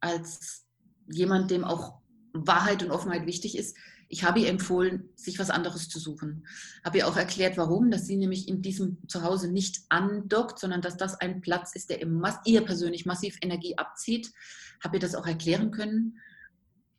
[0.00, 0.64] als
[1.10, 1.98] jemand, dem auch
[2.32, 3.76] Wahrheit und Offenheit wichtig ist,
[4.08, 6.46] ich habe ihr empfohlen, sich was anderes zu suchen.
[6.84, 10.96] Habe ihr auch erklärt, warum, dass sie nämlich in diesem Zuhause nicht andockt, sondern dass
[10.96, 14.32] das ein Platz ist, der ihr persönlich massiv Energie abzieht.
[14.82, 16.18] Habe ihr das auch erklären können.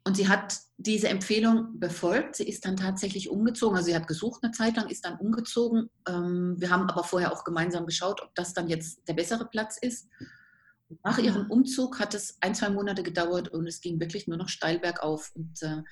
[0.08, 2.38] Und sie hat diese Empfehlung befolgt.
[2.38, 3.76] Sie ist dann tatsächlich umgezogen.
[3.76, 5.90] Also sie hat gesucht eine Zeit lang, ist dann umgezogen.
[6.08, 9.78] Ähm, wir haben aber vorher auch gemeinsam geschaut, ob das dann jetzt der bessere Platz
[9.78, 10.08] ist.
[11.04, 14.48] Nach ihrem Umzug hat es ein, zwei Monate gedauert und es ging wirklich nur noch
[14.48, 15.34] steil bergauf.
[15.36, 15.84] Und äh,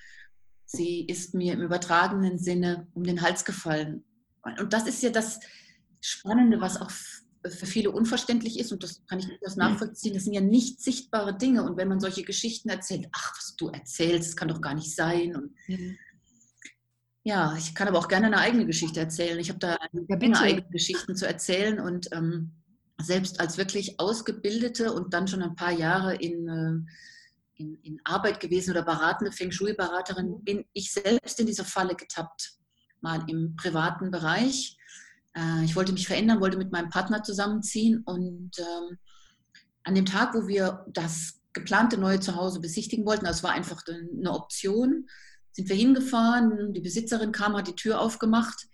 [0.65, 4.04] sie ist mir im übertragenen Sinne um den Hals gefallen.
[4.60, 5.39] Und das ist ja das
[6.01, 6.91] Spannende, was auch
[7.47, 10.13] für viele unverständlich ist und das kann ich durchaus nachvollziehen.
[10.13, 11.63] Das sind ja nicht sichtbare Dinge.
[11.63, 14.95] Und wenn man solche Geschichten erzählt, ach, was du erzählst, das kann doch gar nicht
[14.95, 15.36] sein.
[15.36, 15.97] Und Mhm.
[17.23, 19.39] ja, ich kann aber auch gerne eine eigene Geschichte erzählen.
[19.39, 22.51] Ich habe da Ja, eine eigene Geschichten zu erzählen und ähm,
[23.01, 26.91] selbst als wirklich ausgebildete und dann schon ein paar Jahre in, äh,
[27.58, 32.54] in, in Arbeit gewesen oder beratende Feng Shui-Beraterin, bin ich selbst in diese Falle getappt,
[33.02, 34.78] mal im privaten Bereich.
[35.36, 38.98] Äh, ich wollte mich verändern, wollte mit meinem Partner zusammenziehen und ähm,
[39.84, 44.32] an dem Tag, wo wir das geplante neue Zuhause besichtigen wollten, das war einfach eine
[44.32, 45.08] Option,
[45.52, 48.68] sind wir hingefahren, die Besitzerin kam, hat die Tür aufgemacht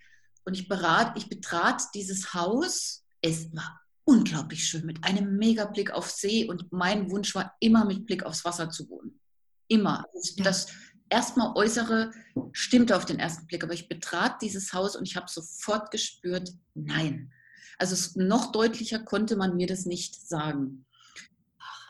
[0.45, 3.03] und ich, berat, ich betrat dieses Haus.
[3.21, 3.79] Es war
[4.11, 8.23] unglaublich schön mit einem mega Blick auf See und mein Wunsch war immer mit Blick
[8.23, 9.19] aufs Wasser zu wohnen.
[9.67, 10.05] Immer.
[10.13, 10.43] Das, Ja.
[10.43, 10.67] das
[11.09, 12.11] erstmal Äußere
[12.51, 16.51] stimmte auf den ersten Blick, aber ich betrat dieses Haus und ich habe sofort gespürt,
[16.73, 17.31] nein.
[17.77, 20.85] Also noch deutlicher konnte man mir das nicht sagen.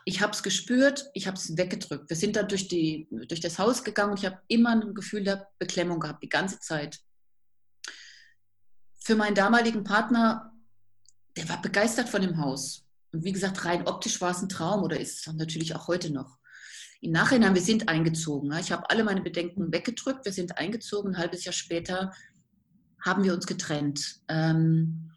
[0.04, 2.08] Ich habe es gespürt, ich habe es weggedrückt.
[2.08, 5.22] Wir sind dann durch, die, durch das Haus gegangen und ich habe immer ein Gefühl
[5.22, 6.98] der Beklemmung gehabt, die ganze Zeit.
[8.98, 10.51] Für meinen damaligen Partner,
[11.36, 12.84] der war begeistert von dem Haus.
[13.12, 16.12] Und wie gesagt, rein optisch war es ein Traum oder ist es natürlich auch heute
[16.12, 16.38] noch.
[17.00, 18.52] Im Nachhinein, wir sind eingezogen.
[18.60, 20.24] Ich habe alle meine Bedenken weggedrückt.
[20.24, 21.14] Wir sind eingezogen.
[21.14, 22.12] Ein halbes Jahr später
[23.00, 24.20] haben wir uns getrennt.
[24.28, 25.10] Ähm,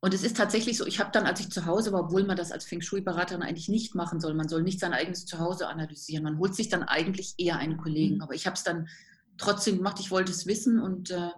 [0.00, 2.36] und es ist tatsächlich so, ich habe dann, als ich zu Hause war, obwohl man
[2.36, 6.24] das als Feng Shui-Beraterin eigentlich nicht machen soll, man soll nicht sein eigenes Zuhause analysieren,
[6.24, 8.16] man holt sich dann eigentlich eher einen Kollegen.
[8.16, 8.22] Mhm.
[8.22, 8.88] Aber ich habe es dann
[9.38, 11.30] trotzdem gemacht, ich wollte es wissen und äh,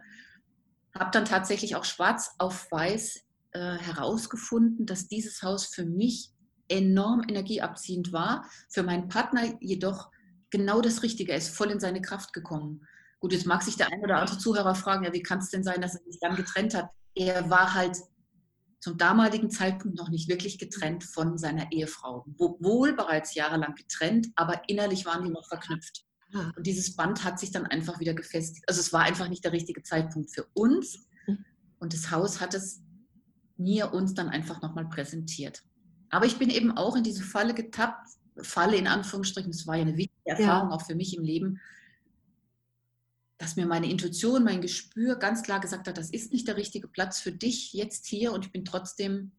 [0.99, 6.31] habe dann tatsächlich auch schwarz auf weiß äh, herausgefunden, dass dieses Haus für mich
[6.69, 10.11] enorm energieabziehend war, für meinen Partner jedoch
[10.51, 12.87] genau das Richtige, er ist voll in seine Kraft gekommen.
[13.19, 15.65] Gut, jetzt mag sich der ein oder andere Zuhörer fragen, ja, wie kann es denn
[15.65, 16.91] sein, dass er sich dann getrennt hat?
[17.15, 17.97] Er war halt
[18.81, 22.25] zum damaligen Zeitpunkt noch nicht wirklich getrennt von seiner Ehefrau.
[22.39, 26.05] Wohl bereits jahrelang getrennt, aber innerlich waren die noch verknüpft.
[26.33, 26.53] Ah.
[26.57, 28.65] Und dieses Band hat sich dann einfach wieder gefestigt.
[28.69, 31.07] Also es war einfach nicht der richtige Zeitpunkt für uns.
[31.27, 31.45] Hm.
[31.79, 32.81] Und das Haus hat es
[33.61, 35.63] mir uns dann einfach nochmal präsentiert.
[36.09, 38.09] Aber ich bin eben auch in diese Falle getappt,
[38.43, 40.75] Falle in Anführungsstrichen, es war ja eine wichtige Erfahrung ja.
[40.75, 41.61] auch für mich im Leben,
[43.39, 46.89] dass mir meine Intuition, mein Gespür ganz klar gesagt hat, das ist nicht der richtige
[46.89, 49.31] Platz für dich jetzt hier und ich bin trotzdem mhm.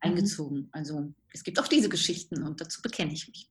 [0.00, 0.68] eingezogen.
[0.72, 3.50] Also es gibt auch diese Geschichten und dazu bekenne ich mich.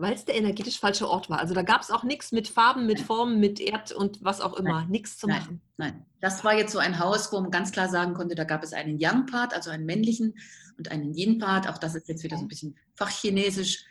[0.00, 1.38] Weil es der energetisch falsche Ort war.
[1.38, 4.54] Also da gab es auch nichts mit Farben, mit Formen, mit Erd und was auch
[4.54, 4.86] immer.
[4.86, 5.60] Nichts zu nein, machen.
[5.76, 8.62] Nein, das war jetzt so ein Haus, wo man ganz klar sagen konnte, da gab
[8.62, 10.34] es einen Yang-Part, also einen männlichen
[10.78, 11.68] und einen Yin-Part.
[11.68, 13.84] Auch das ist jetzt wieder so ein bisschen fachchinesisch.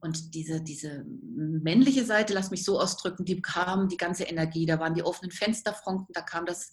[0.00, 4.66] Und diese, diese männliche Seite, lass mich so ausdrücken, die kam die ganze Energie.
[4.66, 6.72] Da waren die offenen Fensterfronten, da kam, das,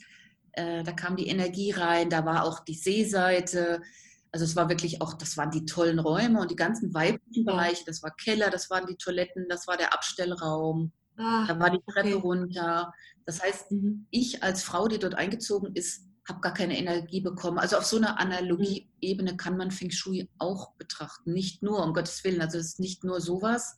[0.54, 3.84] äh, da kam die Energie rein, da war auch die Seeseite.
[4.32, 7.84] Also es war wirklich auch, das waren die tollen Räume und die ganzen weiblichen Bereiche.
[7.86, 11.82] Das war Keller, das waren die Toiletten, das war der Abstellraum, ah, da war die
[11.92, 12.22] Treppe okay.
[12.22, 12.94] runter.
[13.26, 14.06] Das heißt, mhm.
[14.12, 17.58] ich als Frau, die dort eingezogen ist, habe gar keine Energie bekommen.
[17.58, 21.34] Also auf so einer Analogieebene kann man Feng Shui auch betrachten.
[21.34, 23.78] Nicht nur, um Gottes Willen, also es ist nicht nur sowas.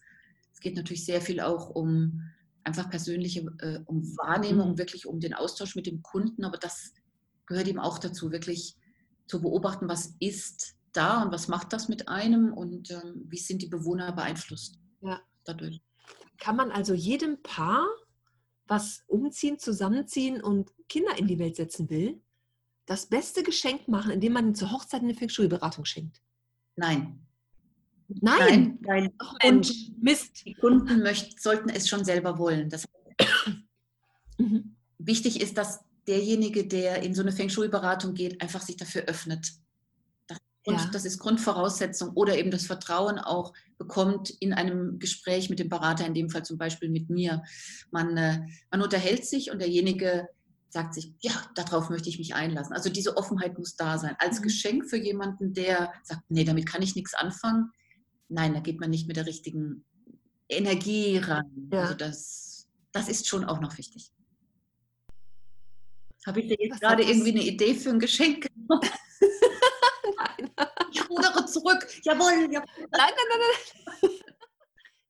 [0.54, 2.22] Es geht natürlich sehr viel auch um
[2.64, 4.78] einfach persönliche, äh, um Wahrnehmung, mhm.
[4.78, 6.44] wirklich um den Austausch mit dem Kunden.
[6.44, 6.94] Aber das
[7.46, 8.76] gehört ihm auch dazu, wirklich
[9.32, 13.62] zu beobachten, was ist da und was macht das mit einem und ähm, wie sind
[13.62, 15.22] die Bewohner beeinflusst ja.
[15.46, 15.82] dadurch.
[16.38, 17.88] Kann man also jedem Paar,
[18.68, 22.20] was umziehen, zusammenziehen und Kinder in die Welt setzen will,
[22.86, 26.22] das beste Geschenk machen, indem man zur Hochzeit eine Feng Shui-Beratung schenkt?
[26.76, 27.26] Nein.
[28.10, 28.20] Nein?
[28.22, 30.46] Nein, weil Ach, Mensch, Mist.
[30.46, 32.70] die Kunden möchten, sollten es schon selber wollen.
[32.70, 32.86] Das
[34.38, 34.76] mhm.
[34.98, 39.52] Wichtig ist, dass derjenige, der in so eine Feng Shui-Beratung geht, einfach sich dafür öffnet.
[40.28, 40.90] Das, ja.
[40.92, 46.06] das ist Grundvoraussetzung oder eben das Vertrauen auch bekommt in einem Gespräch mit dem Berater,
[46.06, 47.44] in dem Fall zum Beispiel mit mir.
[47.90, 50.28] Man, äh, man unterhält sich und derjenige
[50.70, 52.74] sagt sich, ja, darauf möchte ich mich einlassen.
[52.74, 54.16] Also diese Offenheit muss da sein.
[54.20, 54.44] Als mhm.
[54.44, 57.72] Geschenk für jemanden, der sagt, nee, damit kann ich nichts anfangen.
[58.30, 59.84] Nein, da geht man nicht mit der richtigen
[60.48, 61.70] Energie ran.
[61.72, 61.82] Ja.
[61.82, 64.12] Also das, das ist schon auch noch wichtig.
[66.26, 68.92] Habe ich dir jetzt gerade irgendwie eine Idee für ein Geschenk gemacht?
[70.18, 70.52] nein.
[70.92, 71.88] Ich rudere zurück.
[72.04, 72.68] Jawohl, jawohl.
[72.78, 73.40] Nein, nein, nein,
[74.02, 74.12] nein.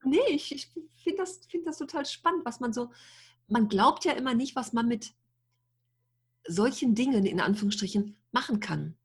[0.04, 2.92] nee, ich, ich finde das, find das total spannend, was man so,
[3.48, 5.14] man glaubt ja immer nicht, was man mit
[6.48, 8.96] solchen Dingen in Anführungsstrichen machen kann.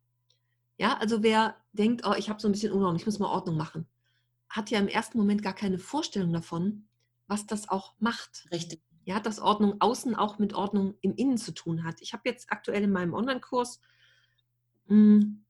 [0.79, 3.57] Ja, also wer denkt, oh, ich habe so ein bisschen Unordnung, ich muss mal Ordnung
[3.57, 3.87] machen,
[4.49, 6.87] hat ja im ersten Moment gar keine Vorstellung davon,
[7.27, 8.47] was das auch macht.
[8.53, 8.81] Richtig.
[9.07, 12.03] Ja, dass Ordnung außen auch mit Ordnung im Innen zu tun hat.
[12.03, 13.81] Ich habe jetzt aktuell in meinem Online-Kurs,
[14.89, 15.45] hm,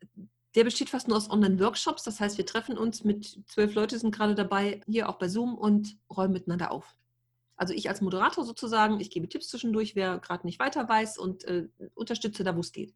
[0.54, 2.02] der besteht fast nur aus Online-Workshops.
[2.02, 5.56] Das heißt, wir treffen uns mit zwölf Leute, sind gerade dabei, hier auch bei Zoom
[5.56, 6.96] und räumen miteinander auf.
[7.56, 11.44] Also ich als Moderator sozusagen, ich gebe Tipps zwischendurch, wer gerade nicht weiter weiß und
[11.44, 12.94] äh, unterstütze da, wo es geht.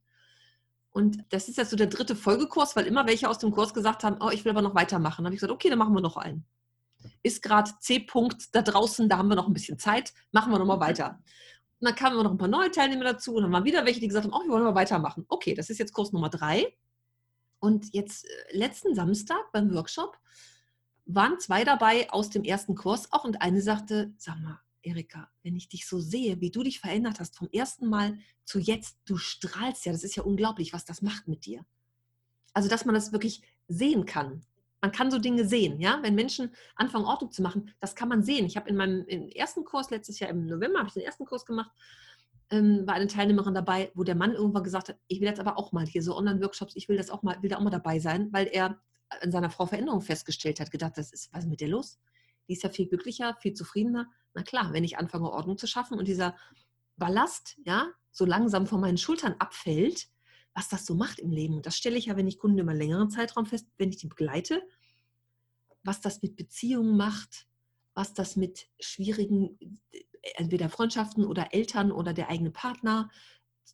[0.90, 4.04] Und das ist jetzt so der dritte Folgekurs, weil immer welche aus dem Kurs gesagt
[4.04, 5.22] haben, oh, ich will aber noch weitermachen.
[5.22, 6.44] Dann habe ich gesagt, okay, dann machen wir noch einen.
[7.22, 10.80] Ist gerade C-Punkt da draußen, da haben wir noch ein bisschen Zeit, machen wir nochmal
[10.80, 11.20] weiter.
[11.80, 14.08] Und dann kamen noch ein paar neue Teilnehmer dazu und dann waren wieder welche, die
[14.08, 15.24] gesagt haben, oh, wir wollen mal weitermachen.
[15.28, 16.76] Okay, das ist jetzt Kurs Nummer drei.
[17.58, 20.18] Und jetzt äh, letzten Samstag beim Workshop
[21.06, 25.56] waren zwei dabei aus dem ersten Kurs auch und eine sagte, sag mal, Erika, wenn
[25.56, 29.16] ich dich so sehe, wie du dich verändert hast vom ersten Mal zu jetzt, du
[29.16, 31.64] strahlst ja, das ist ja unglaublich, was das macht mit dir.
[32.52, 34.44] Also, dass man das wirklich sehen kann.
[34.80, 35.98] Man kann so Dinge sehen, ja.
[36.02, 38.46] Wenn Menschen anfangen, Ordnung zu machen, das kann man sehen.
[38.46, 41.44] Ich habe in meinem ersten Kurs, letztes Jahr im November, habe ich den ersten Kurs
[41.44, 41.70] gemacht,
[42.50, 45.58] ähm, war eine Teilnehmerin dabei, wo der Mann irgendwann gesagt hat, ich will jetzt aber
[45.58, 47.98] auch mal hier so Online-Workshops, ich will das auch mal, will da auch mal dabei
[47.98, 48.80] sein, weil er
[49.20, 51.98] an seiner Frau Veränderung festgestellt hat, gedacht, das ist, was ist mit der los?
[52.48, 54.08] Die ist ja viel glücklicher, viel zufriedener.
[54.34, 56.36] Na klar, wenn ich anfange, Ordnung zu schaffen und dieser
[56.96, 60.08] Ballast, ja, so langsam von meinen Schultern abfällt,
[60.54, 61.54] was das so macht im Leben.
[61.54, 63.98] Und das stelle ich ja, wenn ich Kunden über einen längeren Zeitraum fest, wenn ich
[63.98, 64.62] die begleite,
[65.82, 67.46] was das mit Beziehungen macht,
[67.94, 69.58] was das mit schwierigen,
[69.92, 70.00] äh,
[70.36, 73.10] entweder Freundschaften oder Eltern oder der eigene Partner,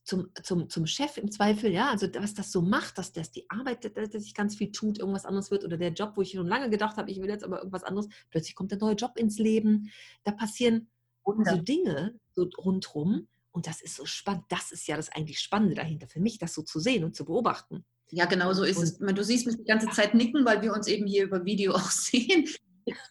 [0.04, 3.50] zum, zum, zum Chef im Zweifel, ja, also was das so macht, dass das die
[3.50, 6.46] Arbeit, dass sich ganz viel tut, irgendwas anderes wird oder der Job, wo ich schon
[6.46, 9.38] lange gedacht habe, ich will jetzt aber irgendwas anderes, plötzlich kommt der neue Job ins
[9.38, 9.90] Leben,
[10.22, 10.88] da passieren
[11.24, 15.74] so Dinge so rundrum und das ist so spannend, das ist ja das eigentlich Spannende
[15.74, 17.86] dahinter für mich, das so zu sehen und zu beobachten.
[18.10, 18.98] Ja, genau so ist und, es.
[18.98, 21.90] Du siehst mich die ganze Zeit nicken, weil wir uns eben hier über Video auch
[21.90, 22.46] sehen.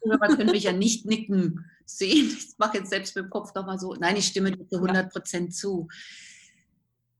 [0.05, 2.27] Man können mich ja nicht nicken sehen.
[2.37, 3.95] Ich mache jetzt selbst mit dem Kopf nochmal so.
[3.95, 5.87] Nein, ich stimme dir zu 100 Prozent zu.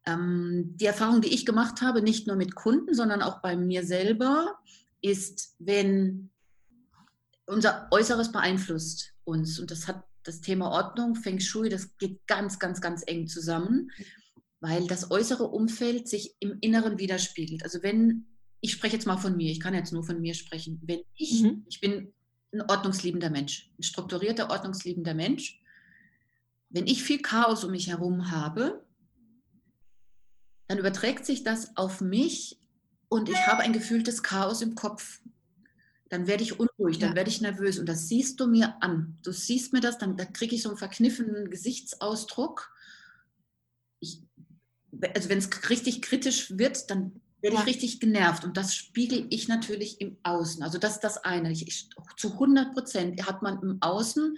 [0.06, 3.84] Ähm, die Erfahrung, die ich gemacht habe, nicht nur mit Kunden, sondern auch bei mir
[3.84, 4.54] selber,
[5.02, 6.30] ist, wenn
[7.48, 12.60] unser Äußeres beeinflusst uns, und das hat das Thema Ordnung, Feng Shui, das geht ganz,
[12.60, 13.92] ganz, ganz eng zusammen,
[14.60, 17.64] weil das äußere Umfeld sich im Inneren widerspiegelt.
[17.64, 18.26] Also wenn,
[18.60, 21.44] ich spreche jetzt mal von mir, ich kann jetzt nur von mir sprechen, wenn ich,
[21.44, 21.66] mhm.
[21.70, 22.14] ich bin
[22.54, 25.62] ein ordnungsliebender Mensch, ein strukturierter, ordnungsliebender Mensch,
[26.70, 28.84] wenn ich viel Chaos um mich herum habe,
[30.68, 32.60] dann überträgt sich das auf mich
[33.08, 35.22] und ich habe ein gefühltes Chaos im Kopf.
[36.10, 37.16] Dann werde ich unruhig, dann ja.
[37.16, 39.18] werde ich nervös und das siehst du mir an.
[39.24, 42.72] Du siehst mir das, dann, dann kriege ich so einen verkniffenen Gesichtsausdruck.
[44.00, 44.22] Ich,
[45.16, 47.62] also wenn es richtig kritisch wird, dann werde ja.
[47.62, 50.64] ich richtig genervt und das spiegel ich natürlich im Außen.
[50.64, 51.52] Also das ist das eine.
[51.52, 54.38] Ich, ich, zu 100 Prozent hat man im Außen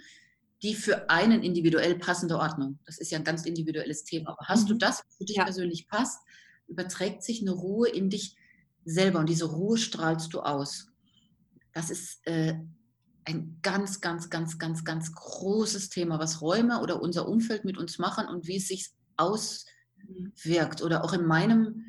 [0.62, 2.78] die für einen individuell passende Ordnung.
[2.84, 4.30] Das ist ja ein ganz individuelles Thema.
[4.30, 4.72] Aber hast mhm.
[4.72, 5.44] du das, was für dich ja.
[5.44, 6.20] persönlich passt,
[6.66, 8.36] überträgt sich eine Ruhe in dich
[8.84, 10.88] selber und diese Ruhe strahlst du aus.
[11.78, 12.54] Das ist äh,
[13.24, 18.00] ein ganz, ganz, ganz, ganz, ganz großes Thema, was Räume oder unser Umfeld mit uns
[18.00, 20.82] machen und wie es sich auswirkt.
[20.82, 21.84] Oder auch in meinem,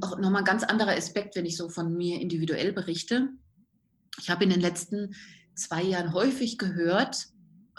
[0.00, 3.28] auch nochmal ein ganz anderer Aspekt, wenn ich so von mir individuell berichte.
[4.18, 5.14] Ich habe in den letzten
[5.54, 7.28] zwei Jahren häufig gehört,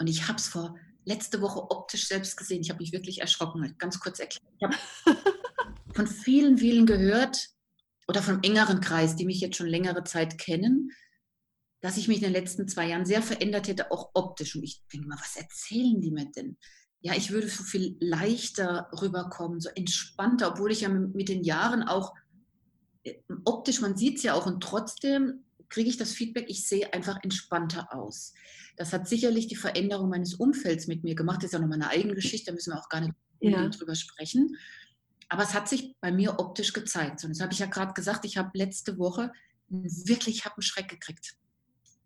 [0.00, 2.62] und ich habe es vor letzte Woche optisch selbst gesehen.
[2.62, 3.74] Ich habe mich wirklich erschrocken.
[3.76, 4.46] Ganz kurz erklärt.
[4.56, 4.76] Ich habe
[5.94, 7.50] von vielen, vielen gehört
[8.08, 10.90] oder vom engeren Kreis, die mich jetzt schon längere Zeit kennen,
[11.80, 14.56] dass ich mich in den letzten zwei Jahren sehr verändert hätte, auch optisch.
[14.56, 16.56] Und ich denke mal, was erzählen die mir denn?
[17.00, 21.84] Ja, ich würde so viel leichter rüberkommen, so entspannter, obwohl ich ja mit den Jahren
[21.84, 22.12] auch
[23.04, 23.14] äh,
[23.44, 27.22] optisch, man sieht es ja auch, und trotzdem kriege ich das Feedback, ich sehe einfach
[27.22, 28.32] entspannter aus.
[28.76, 31.38] Das hat sicherlich die Veränderung meines Umfelds mit mir gemacht.
[31.38, 33.68] Das ist ja noch meine eigene Geschichte, da müssen wir auch gar nicht ja.
[33.68, 34.56] drüber sprechen.
[35.28, 37.22] Aber es hat sich bei mir optisch gezeigt.
[37.24, 39.30] Und das habe ich ja gerade gesagt, ich habe letzte Woche
[39.68, 41.36] wirklich hab einen Schreck gekriegt.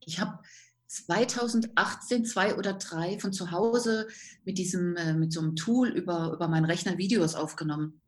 [0.06, 0.38] Ich habe
[0.86, 4.08] 2018 zwei oder drei von zu Hause
[4.44, 8.02] mit diesem äh, mit so einem Tool über, über meinen Rechner Videos aufgenommen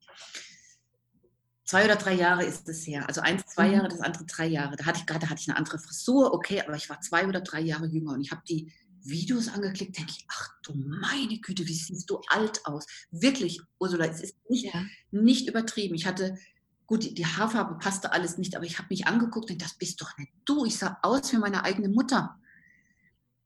[1.65, 3.07] zwei oder drei Jahre ist es her.
[3.09, 3.75] Also eins, zwei mhm.
[3.75, 4.77] Jahre, das andere drei Jahre.
[4.77, 7.41] Da hatte ich gerade hatte ich eine andere Frisur, okay, aber ich war zwei oder
[7.41, 11.67] drei Jahre jünger und ich habe die Videos angeklickt, denke ich, ach du meine Güte,
[11.67, 12.87] wie siehst du alt aus.
[13.11, 14.85] Wirklich, Ursula, es ist nicht, ja.
[15.11, 15.95] nicht übertrieben.
[15.95, 16.39] Ich hatte,
[16.87, 20.16] gut, die Haarfarbe passte alles nicht, aber ich habe mich angeguckt und das bist doch
[20.18, 20.64] nicht du.
[20.64, 22.38] Ich sah aus wie meine eigene Mutter.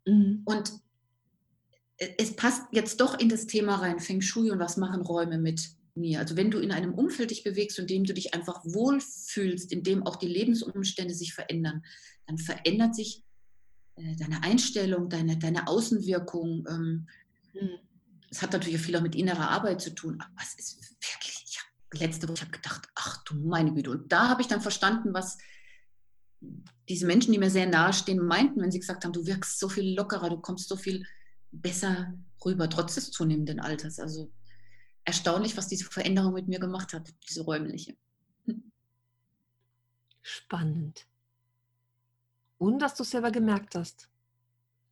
[0.06, 0.42] Mhm.
[0.44, 0.72] Und
[1.98, 5.38] äh, es passt jetzt doch in das Thema rein, Feng Shui und was machen Räume
[5.38, 5.60] mit
[5.94, 6.20] mir.
[6.20, 9.82] Also wenn du in einem Umfeld dich bewegst, in dem du dich einfach wohlfühlst, in
[9.82, 11.82] dem auch die Lebensumstände sich verändern,
[12.26, 13.24] dann verändert sich
[13.96, 16.66] äh, deine Einstellung, deine, deine Außenwirkung.
[16.68, 17.08] Ähm,
[17.54, 17.78] mhm.
[18.30, 21.37] Es hat natürlich viel auch mit innerer Arbeit zu tun, aber es ist wirklich,
[21.92, 23.90] letzte Woche, ich habe gedacht, ach du meine Güte.
[23.90, 25.38] Und da habe ich dann verstanden, was
[26.88, 29.68] diese Menschen, die mir sehr nahe stehen, meinten, wenn sie gesagt haben, du wirkst so
[29.68, 31.04] viel lockerer, du kommst so viel
[31.50, 33.98] besser rüber, trotz des zunehmenden Alters.
[33.98, 34.30] Also
[35.04, 37.96] erstaunlich, was diese Veränderung mit mir gemacht hat, diese räumliche.
[40.22, 41.06] Spannend.
[42.58, 44.08] Und dass du es selber gemerkt hast.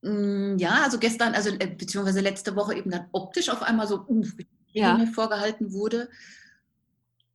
[0.02, 4.06] Hm, ja, also gestern, also äh, beziehungsweise letzte Woche eben dann optisch auf einmal so
[4.06, 4.24] uh,
[4.72, 4.96] ja.
[4.96, 6.08] mir vorgehalten wurde.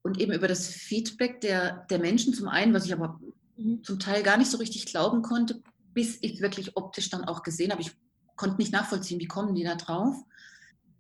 [0.04, 3.20] Und eben über das Feedback der, der Menschen zum einen, was ich aber
[3.58, 3.84] mhm.
[3.84, 5.62] zum Teil gar nicht so richtig glauben konnte,
[5.94, 7.82] bis ich wirklich optisch dann auch gesehen habe.
[7.82, 7.92] Ich
[8.36, 10.16] konnte nicht nachvollziehen, wie kommen die da drauf.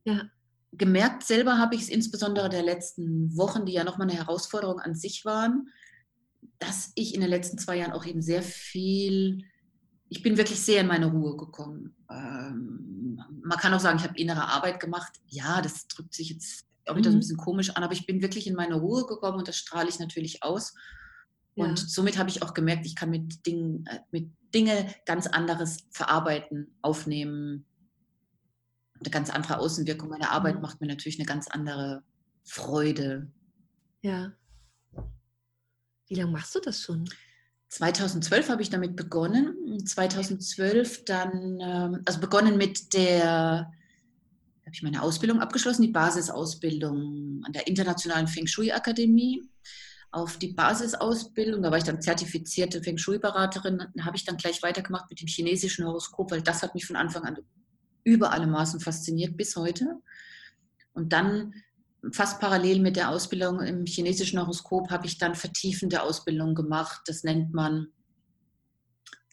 [0.06, 0.30] Ja
[0.72, 4.96] gemerkt selber habe ich es insbesondere der letzten Wochen, die ja nochmal eine Herausforderung an
[4.96, 5.70] sich waren,
[6.60, 9.44] dass ich in den letzten zwei Jahren auch eben sehr viel,
[10.10, 11.96] ich bin wirklich sehr in meine Ruhe gekommen.
[12.10, 15.14] Ähm, man kann auch sagen, ich habe innere Arbeit gemacht.
[15.28, 17.20] Ja, das drückt sich jetzt auch wieder so ein mhm.
[17.20, 20.00] bisschen komisch an, aber ich bin wirklich in meine Ruhe gekommen und das strahle ich
[20.00, 20.74] natürlich aus.
[21.56, 21.66] Ja.
[21.66, 25.86] Und somit habe ich auch gemerkt, ich kann mit Dingen, äh, mit Dinge ganz anderes
[25.92, 27.66] verarbeiten, aufnehmen.
[29.00, 30.10] Eine ganz andere Außenwirkung.
[30.10, 30.62] Meine Arbeit mhm.
[30.62, 32.04] macht mir natürlich eine ganz andere
[32.44, 33.32] Freude.
[34.02, 34.34] Ja.
[36.08, 37.10] Wie lange machst du das schon?
[37.70, 39.86] 2012 habe ich damit begonnen.
[39.86, 43.72] 2012 dann, ähm, also begonnen mit der,
[44.72, 49.44] habe ich meine Ausbildung abgeschlossen, die Basisausbildung an der Internationalen Feng Shui Akademie.
[50.12, 55.10] Auf die Basisausbildung, da war ich dann zertifizierte Feng Shui-Beraterin, habe ich dann gleich weitergemacht
[55.10, 57.38] mit dem chinesischen Horoskop, weil das hat mich von Anfang an
[58.06, 60.00] über alle Maßen fasziniert bis heute.
[60.94, 61.54] Und dann
[62.14, 67.02] fast parallel mit der Ausbildung im chinesischen Horoskop habe ich dann vertiefende Ausbildung gemacht.
[67.08, 67.88] Das nennt man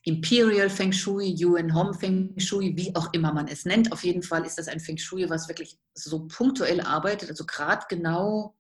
[0.05, 3.93] Imperial Feng Shui, Yuan Hom Feng Shui, wie auch immer man es nennt.
[3.93, 7.85] Auf jeden Fall ist das ein Feng Shui, was wirklich so punktuell arbeitet, also gerade
[7.89, 8.57] genau,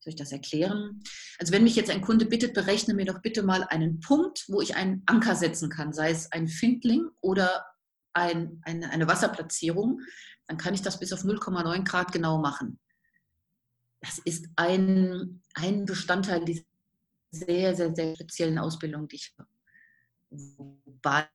[0.00, 1.02] soll ich das erklären?
[1.38, 4.60] Also wenn mich jetzt ein Kunde bittet, berechne mir doch bitte mal einen Punkt, wo
[4.60, 7.66] ich einen Anker setzen kann, sei es ein Findling oder
[8.12, 10.00] ein, eine, eine Wasserplatzierung,
[10.46, 12.78] dann kann ich das bis auf 0,9 Grad genau machen
[14.00, 16.62] das ist ein, ein Bestandteil dieser
[17.30, 19.48] sehr, sehr, sehr speziellen Ausbildung, die ich habe.
[20.30, 21.28] Wobei,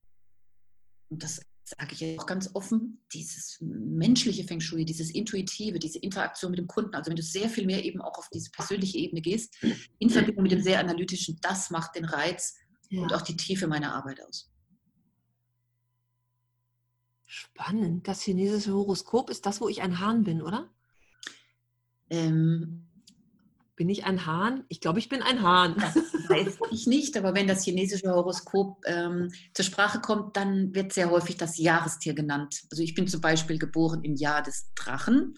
[1.10, 6.52] und das sage ich auch ganz offen, dieses menschliche Feng Shui, dieses Intuitive, diese Interaktion
[6.52, 9.22] mit dem Kunden, also wenn du sehr viel mehr eben auch auf diese persönliche Ebene
[9.22, 9.56] gehst,
[10.00, 12.56] in Verbindung mit dem sehr analytischen, das macht den Reiz
[12.90, 13.02] ja.
[13.02, 14.52] und auch die Tiefe meiner Arbeit aus.
[17.26, 18.08] Spannend.
[18.08, 20.70] Das chinesische Horoskop ist das, wo ich ein Hahn bin, oder?
[22.10, 22.91] Ähm,
[23.82, 24.64] bin ich ein Hahn?
[24.68, 25.76] Ich glaube, ich bin ein Hahn.
[25.76, 30.94] Das weiß ich nicht, aber wenn das chinesische Horoskop ähm, zur Sprache kommt, dann wird
[30.94, 32.62] sehr häufig das Jahrestier genannt.
[32.70, 35.36] Also ich bin zum Beispiel geboren im Jahr des Drachen.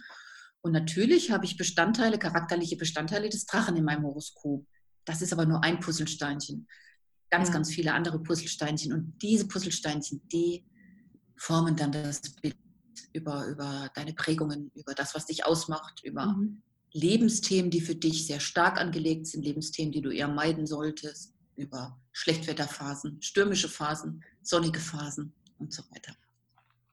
[0.59, 4.67] Und natürlich habe ich Bestandteile, charakterliche Bestandteile des Drachen in meinem Horoskop.
[5.05, 6.67] Das ist aber nur ein Puzzlesteinchen.
[7.29, 7.53] Ganz, ja.
[7.53, 8.91] ganz viele andere Puzzlesteinchen.
[8.91, 10.65] Und diese Puzzlesteinchen, die
[11.37, 12.57] formen dann das Bild
[13.13, 16.61] über, über deine Prägungen, über das, was dich ausmacht, über mhm.
[16.93, 21.99] Lebensthemen, die für dich sehr stark angelegt sind, Lebensthemen, die du eher meiden solltest, über
[22.11, 26.15] Schlechtwetterphasen, stürmische Phasen, sonnige Phasen und so weiter.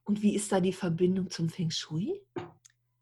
[0.05, 2.21] Und wie ist da die Verbindung zum Feng Shui?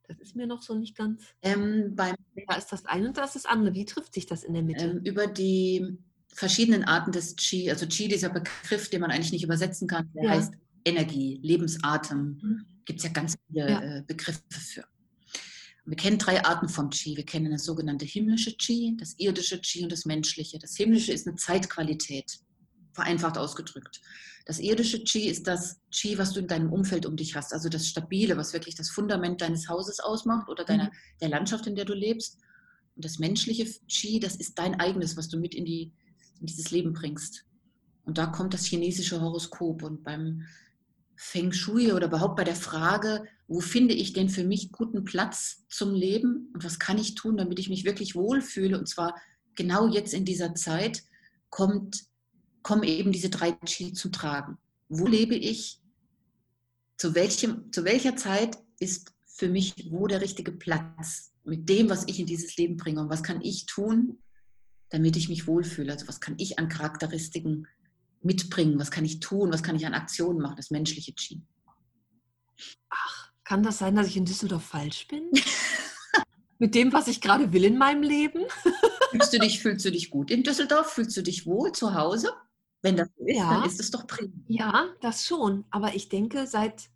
[0.07, 1.23] Das ist mir noch so nicht ganz.
[1.43, 2.15] Ähm, beim,
[2.47, 3.75] da ist das eine und das ist das andere.
[3.75, 4.85] Wie trifft sich das in der Mitte?
[4.85, 9.45] Ähm, über die verschiedenen Arten des Qi, also Qi, dieser Begriff, den man eigentlich nicht
[9.45, 10.31] übersetzen kann, der ja.
[10.31, 12.39] heißt Energie, Lebensatem.
[12.43, 13.81] Mhm gibt es ja ganz viele ja.
[13.81, 14.85] Äh, Begriffe für.
[15.89, 17.17] Wir kennen drei Arten von Qi.
[17.17, 20.59] Wir kennen das sogenannte himmlische Qi, das irdische Qi und das menschliche.
[20.59, 22.41] Das himmlische ist eine Zeitqualität,
[22.93, 24.03] vereinfacht ausgedrückt.
[24.45, 27.71] Das irdische Qi ist das Qi, was du in deinem Umfeld um dich hast, also
[27.71, 30.97] das Stabile, was wirklich das Fundament deines Hauses ausmacht oder deiner, mhm.
[31.23, 32.37] der Landschaft, in der du lebst.
[32.95, 35.95] Und das menschliche Qi, das ist dein eigenes, was du mit in, die,
[36.39, 37.47] in dieses Leben bringst.
[38.05, 39.83] Und da kommt das chinesische Horoskop.
[39.83, 40.43] Und beim
[41.21, 45.65] Feng Shui oder überhaupt bei der Frage, wo finde ich denn für mich guten Platz
[45.69, 49.21] zum Leben und was kann ich tun, damit ich mich wirklich wohlfühle und zwar
[49.57, 51.03] genau jetzt in dieser Zeit
[51.51, 52.05] kommt,
[52.63, 54.59] kommen eben diese drei Qi zum Tragen.
[54.89, 55.81] Wo lebe ich?
[56.97, 62.05] Zu, welchem, zu welcher Zeit ist für mich wo der richtige Platz mit dem, was
[62.07, 64.19] ich in dieses Leben bringe und was kann ich tun,
[64.91, 65.93] damit ich mich wohlfühle?
[65.93, 67.67] Also was kann ich an Charakteristiken
[68.23, 68.79] mitbringen?
[68.79, 69.53] Was kann ich tun?
[69.53, 70.57] Was kann ich an Aktionen machen?
[70.57, 71.43] Das menschliche Qi.
[72.91, 75.31] Ach, kann das sein, dass ich in Düsseldorf falsch bin?
[76.59, 78.43] Mit dem, was ich gerade will in meinem Leben?
[79.11, 80.93] fühlst, du dich, fühlst du dich gut in Düsseldorf?
[80.93, 82.33] Fühlst du dich wohl zu Hause?
[82.83, 83.51] Wenn das so ist, ja.
[83.51, 84.33] dann ist es doch prima.
[84.47, 85.65] Ja, das schon.
[85.71, 86.91] Aber ich denke, seit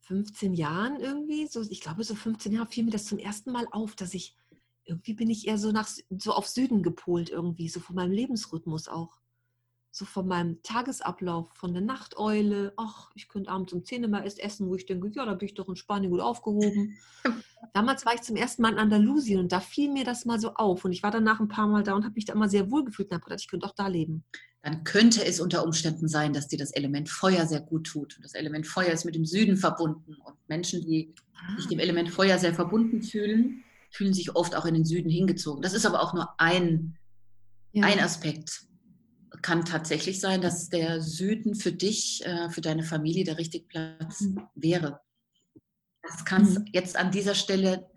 [0.00, 3.66] 15 Jahren irgendwie, so, ich glaube, so 15 Jahre fiel mir das zum ersten Mal
[3.70, 4.36] auf, dass ich
[4.86, 8.88] irgendwie bin ich eher so nach so auf Süden gepolt irgendwie, so von meinem Lebensrhythmus
[8.88, 9.18] auch.
[9.90, 12.74] So von meinem Tagesablauf, von der Nachteule.
[12.76, 15.32] Ach, ich könnte abends um 10 Uhr mal erst essen, wo ich denke, ja, da
[15.32, 16.98] bin ich doch in Spanien gut aufgehoben.
[17.72, 20.52] Damals war ich zum ersten Mal in Andalusien und da fiel mir das mal so
[20.54, 20.84] auf.
[20.84, 22.84] Und ich war danach ein paar Mal da und habe mich da immer sehr wohl
[22.84, 24.22] gefühlt und habe gedacht, ich könnte auch da leben.
[24.60, 28.16] Dann könnte es unter Umständen sein, dass dir das Element Feuer sehr gut tut.
[28.16, 30.16] Und das Element Feuer ist mit dem Süden verbunden.
[30.24, 31.56] Und Menschen, die ah.
[31.56, 35.62] sich dem Element Feuer sehr verbunden fühlen, fühlen sich oft auch in den Süden hingezogen.
[35.62, 36.96] Das ist aber auch nur ein,
[37.72, 37.84] ja.
[37.84, 38.62] ein Aspekt.
[39.42, 44.22] Kann tatsächlich sein, dass der Süden für dich, äh, für deine Familie der richtige Platz
[44.22, 44.42] mhm.
[44.54, 45.00] wäre.
[46.02, 46.64] Das kannst mhm.
[46.72, 47.88] jetzt an dieser Stelle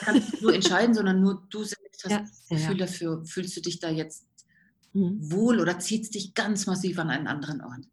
[0.00, 2.20] kannst du entscheiden, sondern nur du selbst hast ja.
[2.20, 2.86] das Gefühl ja.
[2.86, 4.26] dafür, fühlst du dich da jetzt
[4.92, 5.18] mhm.
[5.30, 7.86] wohl oder zieht es dich ganz massiv an einen anderen Ort?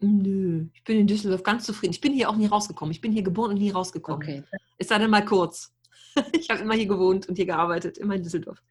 [0.00, 1.92] Nö, ich bin in Düsseldorf ganz zufrieden.
[1.92, 2.90] Ich bin hier auch nie rausgekommen.
[2.90, 4.22] Ich bin hier geboren und nie rausgekommen.
[4.22, 4.44] Okay.
[4.78, 5.74] Es sei denn mal kurz.
[6.32, 8.62] ich habe immer hier gewohnt und hier gearbeitet, immer in Düsseldorf.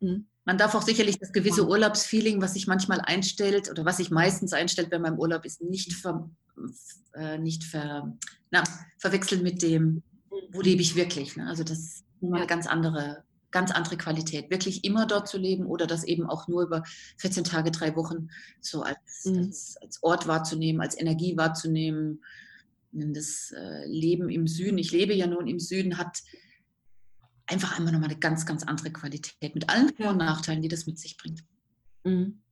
[0.00, 0.26] Mhm.
[0.44, 4.54] Man darf auch sicherlich das gewisse Urlaubsfeeling, was sich manchmal einstellt oder was sich meistens
[4.54, 6.30] einstellt, man im Urlaub ist, nicht, ver,
[7.14, 8.16] äh, nicht ver,
[8.50, 8.64] na,
[8.96, 10.02] verwechseln mit dem,
[10.50, 11.36] wo lebe ich wirklich.
[11.36, 11.46] Ne?
[11.46, 14.50] Also das ist eine ganz andere, ganz andere Qualität.
[14.50, 16.82] Wirklich immer dort zu leben oder das eben auch nur über
[17.18, 18.30] 14 Tage, drei Wochen
[18.62, 19.48] so als, mhm.
[19.48, 22.24] als, als Ort wahrzunehmen, als Energie wahrzunehmen.
[22.92, 26.22] Das äh, Leben im Süden, ich lebe ja nun im Süden, hat
[27.48, 30.86] einfach einmal nochmal eine ganz, ganz andere Qualität mit allen Vor- und Nachteilen, die das
[30.86, 31.44] mit sich bringt.
[32.04, 32.42] Mhm.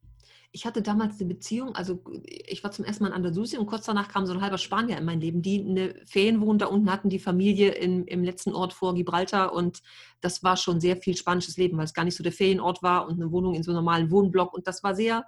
[0.53, 3.85] Ich hatte damals eine Beziehung, also ich war zum ersten Mal in Andalusien und kurz
[3.85, 7.11] danach kam so ein halber Spanier in mein Leben, die eine Ferienwohnung da unten hatten,
[7.11, 9.83] die Familie in, im letzten Ort vor Gibraltar und
[10.23, 13.07] das war schon sehr viel spanisches Leben, weil es gar nicht so der Ferienort war
[13.07, 15.27] und eine Wohnung in so einem normalen Wohnblock und das war sehr,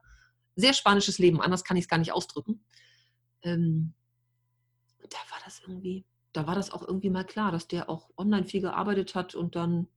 [0.56, 2.64] sehr spanisches Leben, anders kann ich es gar nicht ausdrücken.
[3.42, 3.92] Ähm,
[5.10, 8.46] da war das irgendwie, da war das auch irgendwie mal klar, dass der auch online
[8.46, 9.88] viel gearbeitet hat und dann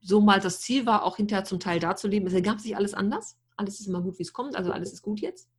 [0.00, 2.26] so mal das Ziel war, auch hinterher zum Teil da zu leben.
[2.26, 3.36] Es ergab sich alles anders.
[3.56, 4.56] Alles ist immer gut, wie es kommt.
[4.56, 5.50] Also alles ist gut jetzt.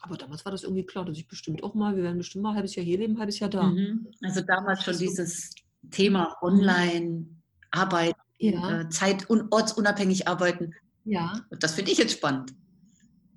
[0.00, 2.50] Aber damals war das irgendwie klar, dass ich bestimmt auch mal, wir werden bestimmt mal
[2.50, 3.64] ein halbes Jahr hier leben, ein halbes Jahr da.
[3.64, 4.08] Mhm.
[4.22, 5.54] Also damals schon dieses
[5.90, 7.26] Thema online
[7.70, 8.80] arbeiten, ja.
[8.80, 10.74] äh, zeit- und ortsunabhängig arbeiten.
[11.04, 11.44] Ja.
[11.50, 12.54] Und das finde ich jetzt spannend.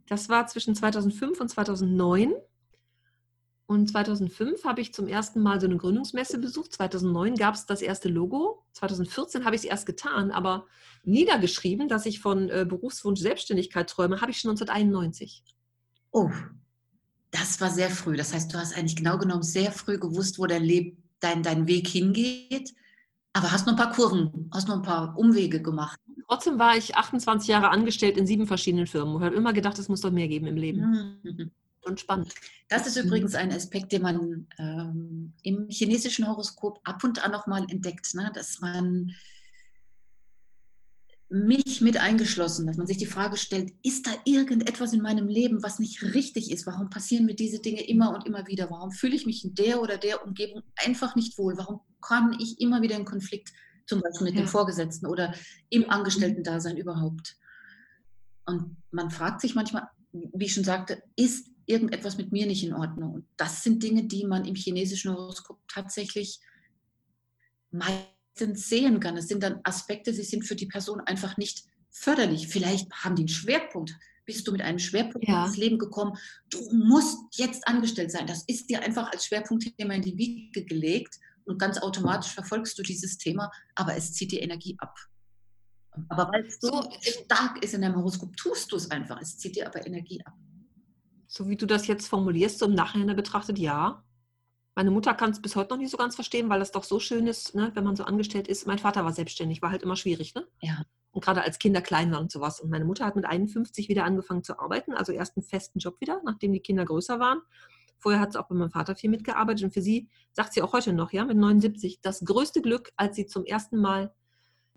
[0.07, 2.33] Das war zwischen 2005 und 2009.
[3.67, 6.71] Und 2005 habe ich zum ersten Mal so eine Gründungsmesse besucht.
[6.71, 8.63] 2009 gab es das erste Logo.
[8.71, 10.65] 2014 habe ich es erst getan, aber
[11.03, 15.43] niedergeschrieben, dass ich von äh, Berufswunsch Selbstständigkeit träume, habe ich schon 1991.
[16.11, 16.31] Oh,
[17.31, 18.15] das war sehr früh.
[18.15, 21.67] Das heißt, du hast eigentlich genau genommen sehr früh gewusst, wo dein, Leb dein, dein
[21.67, 22.73] Weg hingeht.
[23.33, 25.99] Aber hast nur ein paar Kurven, hast nur ein paar Umwege gemacht.
[26.29, 29.89] Trotzdem war ich 28 Jahre angestellt in sieben verschiedenen Firmen und habe immer gedacht, es
[29.89, 31.19] muss doch mehr geben im Leben.
[31.21, 31.51] Mhm
[31.87, 32.33] und spannend.
[32.69, 37.65] Das ist übrigens ein Aspekt, den man ähm, im chinesischen Horoskop ab und an nochmal
[37.69, 38.31] entdeckt, ne?
[38.33, 39.13] dass man
[41.29, 45.61] mich mit eingeschlossen, dass man sich die Frage stellt, ist da irgendetwas in meinem Leben,
[45.61, 46.65] was nicht richtig ist?
[46.65, 48.69] Warum passieren mir diese Dinge immer und immer wieder?
[48.69, 51.57] Warum fühle ich mich in der oder der Umgebung einfach nicht wohl?
[51.57, 53.51] Warum kann ich immer wieder in Konflikt,
[53.87, 54.41] zum Beispiel mit ja.
[54.41, 55.33] dem Vorgesetzten oder
[55.69, 57.35] im Angestellten-Dasein überhaupt?
[58.45, 62.73] Und man fragt sich manchmal, wie ich schon sagte, ist irgendetwas mit mir nicht in
[62.73, 63.13] Ordnung.
[63.13, 66.39] Und das sind Dinge, die man im chinesischen Horoskop tatsächlich
[67.71, 69.17] meistens sehen kann.
[69.17, 72.47] Es sind dann Aspekte, sie sind für die Person einfach nicht förderlich.
[72.47, 73.95] Vielleicht haben die einen Schwerpunkt.
[74.25, 75.45] Bist du mit einem Schwerpunkt ja.
[75.45, 76.17] ins Leben gekommen?
[76.49, 78.27] Du musst jetzt angestellt sein.
[78.27, 82.83] Das ist dir einfach als Schwerpunktthema in die Wiege gelegt und ganz automatisch verfolgst du
[82.83, 84.95] dieses Thema, aber es zieht die Energie ab.
[86.09, 89.19] Aber weil es so, so stark ist in deinem Horoskop, tust du es einfach.
[89.21, 90.33] Es zieht dir aber Energie ab.
[91.27, 94.03] So wie du das jetzt formulierst, so im Nachhinein betrachtet, ja.
[94.75, 96.99] Meine Mutter kann es bis heute noch nicht so ganz verstehen, weil das doch so
[96.99, 98.67] schön ist, ne, wenn man so angestellt ist.
[98.67, 100.47] Mein Vater war selbstständig, war halt immer schwierig, ne?
[100.61, 100.83] Ja.
[101.11, 102.59] Und gerade als Kinder klein waren und sowas.
[102.59, 105.99] Und meine Mutter hat mit 51 wieder angefangen zu arbeiten, also erst einen festen Job
[105.99, 107.41] wieder, nachdem die Kinder größer waren.
[107.97, 110.73] Vorher hat sie auch bei meinem Vater viel mitgearbeitet und für sie sagt sie auch
[110.73, 114.13] heute noch, ja, mit 79, das größte Glück, als sie zum ersten Mal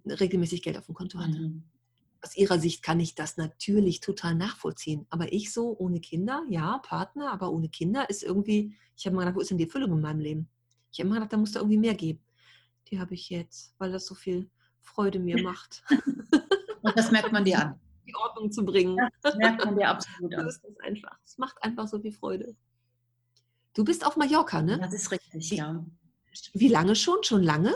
[0.07, 1.39] regelmäßig Geld auf dem Konto hatte.
[1.39, 1.70] Mhm
[2.23, 5.07] aus ihrer Sicht kann ich das natürlich total nachvollziehen.
[5.11, 9.23] Aber ich so ohne Kinder, ja, Partner, aber ohne Kinder ist irgendwie, ich habe mal
[9.23, 10.49] gedacht, wo ist denn die Erfüllung in meinem Leben?
[10.93, 12.21] Ich habe immer gedacht, da muss da irgendwie mehr geben.
[12.89, 14.51] Die habe ich jetzt, weil das so viel
[14.83, 15.83] Freude mir macht.
[16.83, 17.81] Und das merkt man dir an.
[18.07, 18.99] Die Ordnung zu bringen.
[19.23, 20.45] Das merkt man dir absolut an.
[20.45, 21.17] Das ist das einfach.
[21.25, 22.57] Es macht einfach so viel Freude.
[23.73, 24.79] Du bist auf Mallorca, ne?
[24.81, 25.85] Das ist richtig, ja.
[26.55, 27.23] Wie lange schon?
[27.23, 27.73] Schon lange?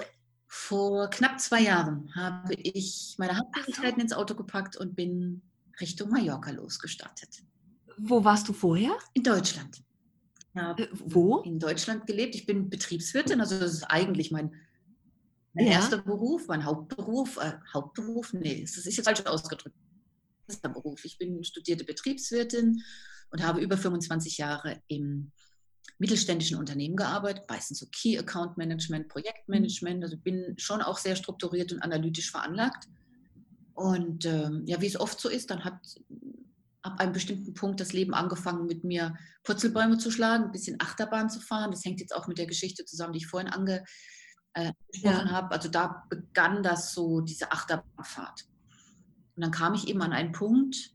[0.57, 5.43] Vor knapp zwei Jahren habe ich meine Haupttätigkeiten ins Auto gepackt und bin
[5.81, 7.43] Richtung Mallorca losgestartet.
[7.99, 8.97] Wo warst du vorher?
[9.15, 9.83] In Deutschland.
[10.55, 11.41] Äh, wo?
[11.41, 12.37] In Deutschland gelebt.
[12.37, 14.55] Ich bin Betriebswirtin, also das ist eigentlich mein,
[15.55, 15.73] mein ja.
[15.73, 17.37] erster Beruf, mein Hauptberuf.
[17.39, 18.33] Äh, Hauptberuf?
[18.33, 19.77] Nee, das ist jetzt falsch ausgedrückt.
[20.63, 21.05] Beruf.
[21.05, 22.81] Ich bin studierte Betriebswirtin
[23.31, 25.33] und habe über 25 Jahre im
[26.05, 30.05] mittelständischen Unternehmen gearbeitet, meistens so Key Account Management, Projektmanagement.
[30.05, 32.89] Also bin schon auch sehr strukturiert und analytisch veranlagt.
[33.73, 35.81] Und ähm, ja, wie es oft so ist, dann hat
[36.83, 41.31] ab einem bestimmten Punkt das Leben angefangen, mit mir Purzelbäume zu schlagen, ein bisschen Achterbahn
[41.31, 41.71] zu fahren.
[41.71, 43.87] Das hängt jetzt auch mit der Geschichte zusammen, die ich vorhin angesprochen
[44.53, 45.31] äh, ja.
[45.31, 45.53] habe.
[45.53, 48.45] Also da begann das so, diese Achterbahnfahrt.
[49.37, 50.94] Und dann kam ich eben an einen Punkt,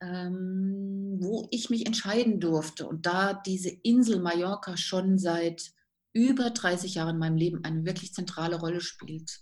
[0.00, 2.86] ähm, wo ich mich entscheiden durfte.
[2.86, 5.72] Und da diese Insel Mallorca schon seit
[6.12, 9.40] über 30 Jahren in meinem Leben eine wirklich zentrale Rolle spielt.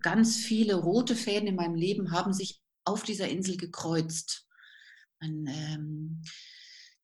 [0.00, 4.46] Ganz viele rote Fäden in meinem Leben haben sich auf dieser Insel gekreuzt.
[5.20, 6.22] Mein, ähm,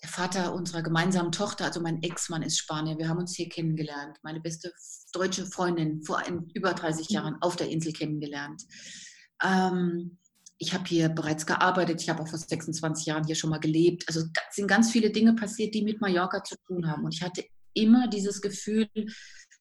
[0.02, 2.98] der Vater unserer gemeinsamen Tochter, also mein Ex-Mann ist Spanier.
[2.98, 4.16] Wir haben uns hier kennengelernt.
[4.22, 4.72] Meine beste
[5.12, 7.14] deutsche Freundin vor ein, über 30 mhm.
[7.14, 8.62] Jahren auf der Insel kennengelernt.
[9.44, 10.18] Ähm,
[10.62, 14.04] ich habe hier bereits gearbeitet, ich habe auch vor 26 Jahren hier schon mal gelebt.
[14.06, 17.02] Also es sind ganz viele Dinge passiert, die mit Mallorca zu tun haben.
[17.02, 18.86] Und ich hatte immer dieses Gefühl,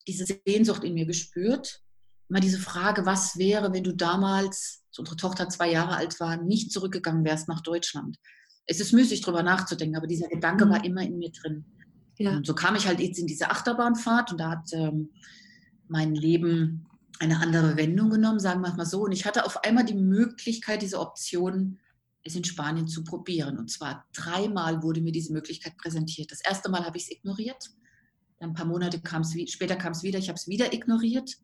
[0.08, 1.82] diese Sehnsucht in mir gespürt.
[2.28, 6.36] Immer diese Frage, was wäre, wenn du damals, als unsere Tochter zwei Jahre alt war,
[6.36, 8.18] nicht zurückgegangen wärst nach Deutschland.
[8.66, 10.70] Es ist müßig, darüber nachzudenken, aber dieser Gedanke mhm.
[10.70, 11.64] war immer in mir drin.
[12.18, 12.36] Ja.
[12.36, 15.12] Und so kam ich halt jetzt in diese Achterbahnfahrt und da hat ähm,
[15.88, 16.89] mein Leben
[17.20, 19.02] eine andere Wendung genommen, sagen wir mal so.
[19.04, 21.80] Und ich hatte auf einmal die Möglichkeit, diese Option,
[22.24, 23.58] es in Spanien zu probieren.
[23.58, 26.32] Und zwar dreimal wurde mir diese Möglichkeit präsentiert.
[26.32, 27.70] Das erste Mal habe ich es ignoriert.
[28.40, 31.38] Dann ein paar Monate kam es, später kam es wieder, ich habe es wieder ignoriert.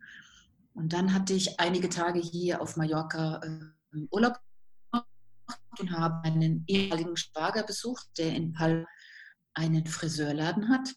[0.73, 4.39] Und dann hatte ich einige Tage hier auf Mallorca äh, Urlaub
[5.79, 8.85] und habe einen ehemaligen Schwager besucht, der in Palma
[9.53, 10.93] einen Friseurladen hat.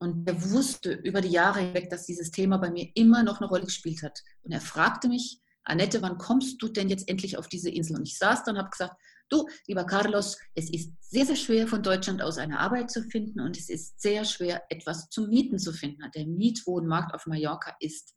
[0.00, 3.48] Und er wusste über die Jahre hinweg, dass dieses Thema bei mir immer noch eine
[3.48, 4.22] Rolle gespielt hat.
[4.42, 7.96] Und er fragte mich, Annette, wann kommst du denn jetzt endlich auf diese Insel?
[7.96, 8.94] Und ich saß dann und habe gesagt,
[9.28, 13.40] du, lieber Carlos, es ist sehr, sehr schwer von Deutschland aus eine Arbeit zu finden
[13.40, 16.02] und es ist sehr schwer, etwas zum Mieten zu finden.
[16.14, 18.14] Der Mietwohnmarkt auf Mallorca ist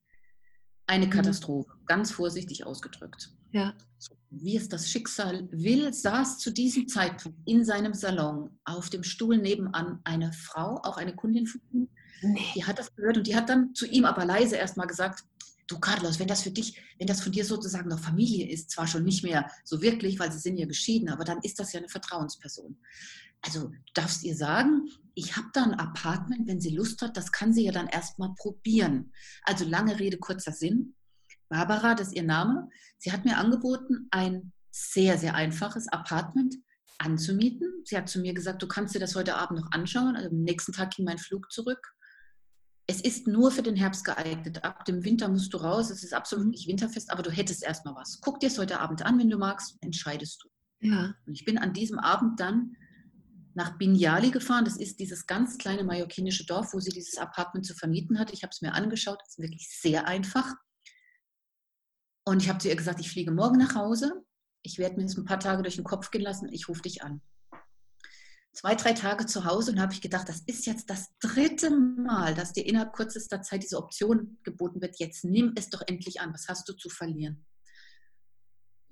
[0.92, 1.12] eine mhm.
[1.12, 1.86] Katastrophe, mhm.
[1.86, 3.32] ganz vorsichtig ausgedrückt.
[3.54, 3.74] Ja.
[4.30, 9.38] Wie es das Schicksal will, saß zu diesem Zeitpunkt in seinem Salon auf dem Stuhl
[9.38, 11.90] nebenan eine Frau, auch eine Kundin von ihm,
[12.56, 15.24] die hat das gehört und die hat dann zu ihm aber leise erstmal gesagt,
[15.68, 18.88] du Carlos, wenn das für dich, wenn das von dir sozusagen noch Familie ist, zwar
[18.88, 21.80] schon nicht mehr so wirklich, weil sie sind ja geschieden, aber dann ist das ja
[21.80, 22.78] eine Vertrauensperson.
[23.42, 27.32] Also du darfst ihr sagen, ich habe da ein Apartment, wenn sie Lust hat, das
[27.32, 29.12] kann sie ja dann erstmal probieren.
[29.44, 30.96] Also lange Rede, kurzer Sinn.
[31.50, 32.70] Barbara, das ist ihr Name.
[32.98, 36.56] Sie hat mir angeboten, ein sehr, sehr einfaches Apartment
[36.98, 37.68] anzumieten.
[37.84, 40.16] Sie hat zu mir gesagt, du kannst dir das heute Abend noch anschauen.
[40.16, 41.94] Also am nächsten Tag ging mein Flug zurück.
[42.88, 44.64] Es ist nur für den Herbst geeignet.
[44.64, 45.90] Ab dem Winter musst du raus.
[45.90, 48.20] Es ist absolut nicht winterfest, aber du hättest erstmal was.
[48.22, 50.88] Guck dir es heute Abend an, wenn du magst, entscheidest du.
[50.88, 51.16] Ja.
[51.26, 52.76] Und ich bin an diesem Abend dann
[53.54, 54.66] nach Binyali gefahren.
[54.66, 58.32] Das ist dieses ganz kleine mallorquinische Dorf, wo sie dieses Apartment zu vermieten hat.
[58.34, 59.20] Ich habe es mir angeschaut.
[59.22, 60.54] Das ist wirklich sehr einfach.
[62.26, 64.24] Und ich habe zu ihr gesagt, ich fliege morgen nach Hause.
[64.64, 66.50] Ich werde mir das ein paar Tage durch den Kopf gehen lassen.
[66.52, 67.22] Ich rufe dich an.
[68.54, 72.36] Zwei, drei Tage zu Hause und habe ich gedacht, das ist jetzt das dritte Mal,
[72.36, 75.00] dass dir innerhalb kürzester Zeit diese Option geboten wird.
[75.00, 76.34] Jetzt nimm es doch endlich an.
[76.34, 77.46] Was hast du zu verlieren?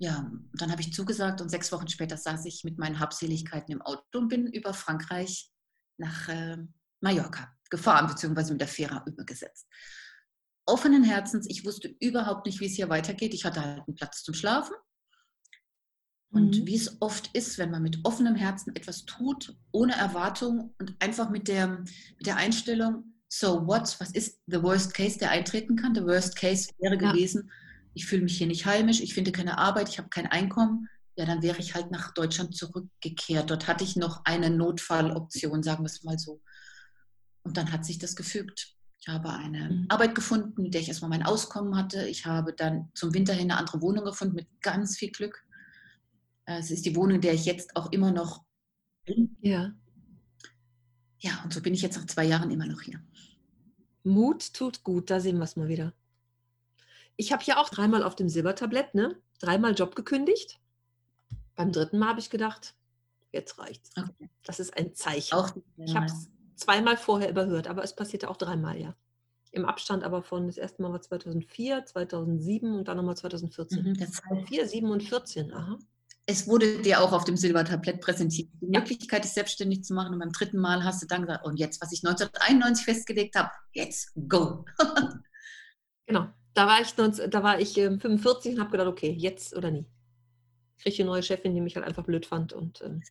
[0.00, 3.82] Ja, dann habe ich zugesagt und sechs Wochen später saß ich mit meinen Habseligkeiten im
[3.82, 5.50] Auto und bin über Frankreich
[5.98, 6.56] nach äh,
[7.00, 9.66] Mallorca gefahren, beziehungsweise mit der Fähre übergesetzt
[10.70, 11.46] offenen Herzens.
[11.48, 13.34] Ich wusste überhaupt nicht, wie es hier weitergeht.
[13.34, 14.74] Ich hatte halt einen Platz zum Schlafen.
[16.32, 16.66] Und mhm.
[16.66, 21.28] wie es oft ist, wenn man mit offenem Herzen etwas tut, ohne Erwartung und einfach
[21.28, 21.66] mit der,
[22.16, 25.92] mit der Einstellung, so what, was ist the worst case, der eintreten kann?
[25.92, 27.10] Der worst case wäre ja.
[27.10, 27.50] gewesen,
[27.94, 30.88] ich fühle mich hier nicht heimisch, ich finde keine Arbeit, ich habe kein Einkommen.
[31.16, 33.50] Ja, dann wäre ich halt nach Deutschland zurückgekehrt.
[33.50, 36.40] Dort hatte ich noch eine Notfalloption, sagen wir es mal so.
[37.42, 38.74] Und dann hat sich das gefügt.
[39.00, 39.86] Ich habe eine mhm.
[39.88, 42.06] Arbeit gefunden, mit der ich erstmal mein Auskommen hatte.
[42.06, 45.44] Ich habe dann zum Winter hin eine andere Wohnung gefunden mit ganz viel Glück.
[46.44, 48.44] Es ist die Wohnung, in der ich jetzt auch immer noch
[49.04, 49.36] bin.
[49.40, 49.72] Ja.
[51.18, 53.02] Ja, und so bin ich jetzt nach zwei Jahren immer noch hier.
[54.04, 55.92] Mut tut gut, da sehen wir es mal wieder.
[57.20, 59.14] Ich habe ja auch dreimal auf dem Silbertablett, ne?
[59.40, 60.58] Dreimal Job gekündigt.
[61.54, 62.74] Beim dritten Mal habe ich gedacht,
[63.30, 63.90] jetzt reicht's.
[63.94, 64.30] Okay.
[64.42, 65.34] Das ist ein Zeichen.
[65.34, 68.96] Auch, ich habe es zweimal vorher überhört, aber es passierte auch dreimal, ja.
[69.50, 73.82] Im Abstand aber von, das erste Mal war 2004, 2007 und dann nochmal 2014.
[73.82, 75.78] Mhm, das 4, 7 und 14, aha.
[76.24, 78.48] Es wurde dir auch auf dem Silbertablett präsentiert.
[78.62, 78.80] Die ja.
[78.80, 80.14] Möglichkeit, dich selbstständig zu machen.
[80.14, 83.50] Und beim dritten Mal hast du dann gesagt, und jetzt, was ich 1991 festgelegt habe,
[83.72, 84.64] jetzt go.
[86.06, 86.30] genau.
[86.54, 89.86] Da war ich, da war ich 45 ähm, und habe gedacht, okay, jetzt oder nie
[90.80, 92.52] kriege eine neue Chefin, die mich halt einfach blöd fand.
[92.52, 93.02] Und ähm,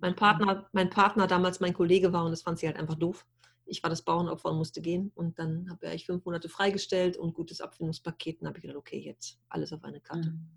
[0.00, 3.26] mein, Partner, mein Partner damals mein Kollege war und das fand sie halt einfach doof.
[3.64, 5.12] Ich war das Bauernopfer und musste gehen.
[5.14, 8.40] Und dann habe ich fünf Monate freigestellt und gutes Abfindungspaket.
[8.40, 10.30] Und habe ich gedacht, okay, jetzt alles auf eine Karte.
[10.30, 10.48] Mhm.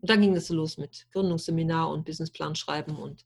[0.00, 3.24] Und dann ging das so los mit Gründungsseminar und Businessplan schreiben und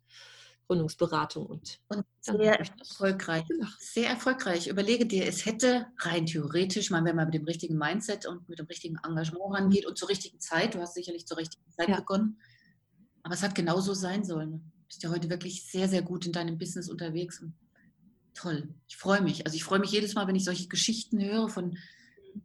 [0.66, 3.44] Gründungsberatung und, und sehr erfolgreich.
[3.78, 4.66] Sehr erfolgreich.
[4.66, 8.66] Überlege dir, es hätte rein theoretisch, wenn man mit dem richtigen Mindset und mit dem
[8.66, 11.96] richtigen Engagement rangeht und zur richtigen Zeit, du hast sicherlich zur richtigen Zeit ja.
[11.96, 12.40] begonnen,
[13.22, 14.52] aber es hat genauso sein sollen.
[14.52, 17.40] Du bist ja heute wirklich sehr, sehr gut in deinem Business unterwegs.
[17.40, 17.54] Und
[18.34, 18.74] toll.
[18.86, 19.46] Ich freue mich.
[19.46, 21.76] Also ich freue mich jedes Mal, wenn ich solche Geschichten höre von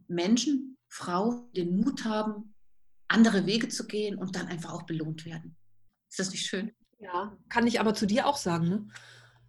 [0.08, 2.54] Menschen, Frauen, die den Mut haben,
[3.08, 5.56] andere Wege zu gehen und dann einfach auch belohnt werden.
[6.10, 6.72] Ist das nicht schön?
[7.02, 8.68] Ja, kann ich aber zu dir auch sagen.
[8.68, 8.86] Ne?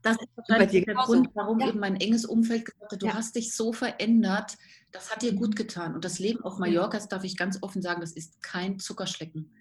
[0.02, 1.70] Das ist wahrscheinlich der Grund, warum ja.
[1.70, 3.14] eben mein enges Umfeld gesagt hat, du ja.
[3.14, 4.58] hast dich so verändert,
[4.92, 5.94] das hat dir gut getan.
[5.94, 9.52] Und das Leben auf Mallorca, das darf ich ganz offen sagen, das ist kein Zuckerschlecken.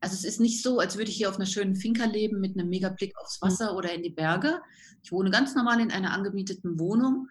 [0.00, 2.58] Also es ist nicht so, als würde ich hier auf einer schönen Finca leben mit
[2.58, 3.46] einem mega Blick aufs mhm.
[3.46, 4.60] Wasser oder in die Berge.
[5.02, 7.28] Ich wohne ganz normal in einer angemieteten Wohnung.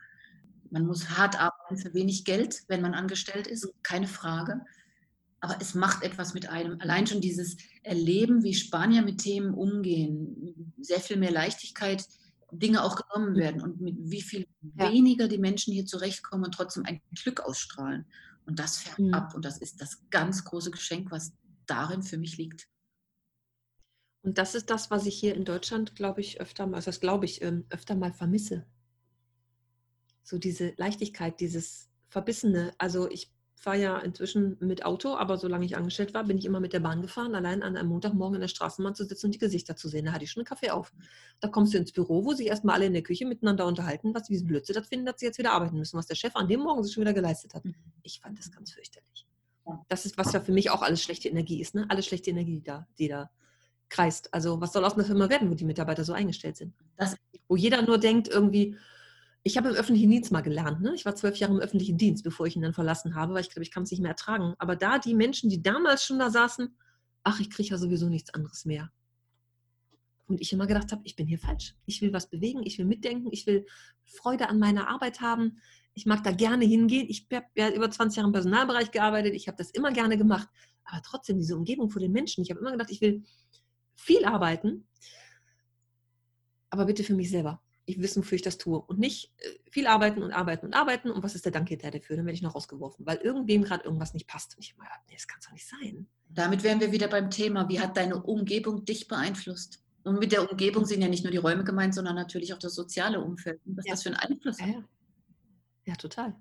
[0.70, 3.72] Man muss hart arbeiten für wenig Geld, wenn man angestellt ist, mhm.
[3.82, 4.62] keine Frage.
[5.42, 6.80] Aber es macht etwas mit einem.
[6.80, 12.06] Allein schon dieses Erleben, wie Spanier mit Themen umgehen, sehr viel mehr Leichtigkeit,
[12.52, 14.90] Dinge auch genommen werden und mit wie viel ja.
[14.90, 18.06] weniger die Menschen hier zurechtkommen und trotzdem ein Glück ausstrahlen.
[18.46, 19.14] Und das färbt mhm.
[19.14, 21.34] ab und das ist das ganz große Geschenk, was
[21.66, 22.68] darin für mich liegt.
[24.24, 27.00] Und das ist das, was ich hier in Deutschland, glaube ich, öfter mal, also das
[27.00, 28.66] glaube ich, ähm, öfter mal vermisse.
[30.24, 32.74] So diese Leichtigkeit, dieses Verbissene.
[32.78, 33.32] Also ich
[33.62, 36.80] fahre ja inzwischen mit Auto, aber solange ich angestellt war, bin ich immer mit der
[36.80, 39.88] Bahn gefahren, allein an einem Montagmorgen in der Straßenbahn zu sitzen und die Gesichter zu
[39.88, 40.06] sehen.
[40.06, 40.92] Da hatte ich schon einen Kaffee auf.
[41.40, 44.30] Da kommst du ins Büro, wo sich erstmal alle in der Küche miteinander unterhalten, was
[44.32, 46.62] wie Blödsinn das finden, dass sie jetzt wieder arbeiten müssen, was der Chef an dem
[46.62, 47.64] Morgen sich schon wieder geleistet hat.
[47.64, 47.76] Mhm.
[48.02, 49.28] Ich fand das ganz fürchterlich.
[49.88, 51.86] Das ist, was ja für mich auch alles schlechte Energie ist, ne?
[51.88, 53.30] Alles schlechte Energie, die da, die da
[53.90, 54.34] kreist.
[54.34, 56.74] Also was soll aus einer Firma werden, wo die Mitarbeiter so eingestellt sind?
[56.98, 57.16] Das,
[57.48, 58.76] wo jeder nur denkt, irgendwie,
[59.44, 60.82] ich habe im öffentlichen Dienst mal gelernt.
[60.82, 60.94] Ne?
[60.94, 63.50] Ich war zwölf Jahre im öffentlichen Dienst, bevor ich ihn dann verlassen habe, weil ich
[63.50, 64.54] glaube, ich kann es nicht mehr ertragen.
[64.60, 66.76] Aber da die Menschen, die damals schon da saßen,
[67.24, 68.92] ach, ich kriege ja sowieso nichts anderes mehr.
[70.28, 71.76] Und ich immer gedacht habe, ich bin hier falsch.
[71.86, 73.66] Ich will was bewegen, ich will mitdenken, ich will
[74.04, 75.60] Freude an meiner Arbeit haben.
[75.94, 77.08] Ich mag da gerne hingehen.
[77.10, 79.34] Ich habe ja über 20 Jahre im Personalbereich gearbeitet.
[79.34, 80.48] Ich habe das immer gerne gemacht.
[80.86, 82.44] Aber trotzdem diese Umgebung vor den Menschen.
[82.44, 83.24] Ich habe immer gedacht, ich will
[83.96, 84.88] viel arbeiten,
[86.70, 87.62] aber bitte für mich selber.
[87.92, 88.80] Ich wissen, wofür ich das tue.
[88.80, 91.12] Und nicht äh, viel arbeiten und arbeiten und arbeiten.
[91.12, 92.16] Und was ist der Dank hinterher dafür?
[92.16, 94.56] Dann werde ich noch rausgeworfen, weil irgendwem gerade irgendwas nicht passt.
[94.56, 96.08] Und ich habe mir gedacht, nee, das kann es doch nicht sein.
[96.30, 97.68] Damit wären wir wieder beim Thema.
[97.70, 99.84] Wie hat deine Umgebung dich beeinflusst?
[100.04, 102.74] Und mit der Umgebung sind ja nicht nur die Räume gemeint, sondern natürlich auch das
[102.74, 103.60] soziale Umfeld.
[103.66, 103.94] was ja.
[103.94, 104.70] das für einen Einfluss hat.
[104.70, 104.84] Ja,
[105.86, 106.36] ja, total.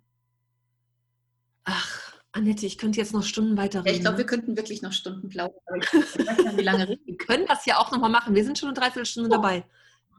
[1.64, 3.96] Ach, Annette, ich könnte jetzt noch Stunden weiter reden.
[3.96, 5.58] ich glaube, wir könnten wirklich noch Stunden plaudern.
[6.56, 7.02] wie lange reden.
[7.04, 8.34] Wir können das ja auch nochmal machen.
[8.34, 9.32] Wir sind schon eine Dreiviertelstunde oh.
[9.32, 9.64] dabei.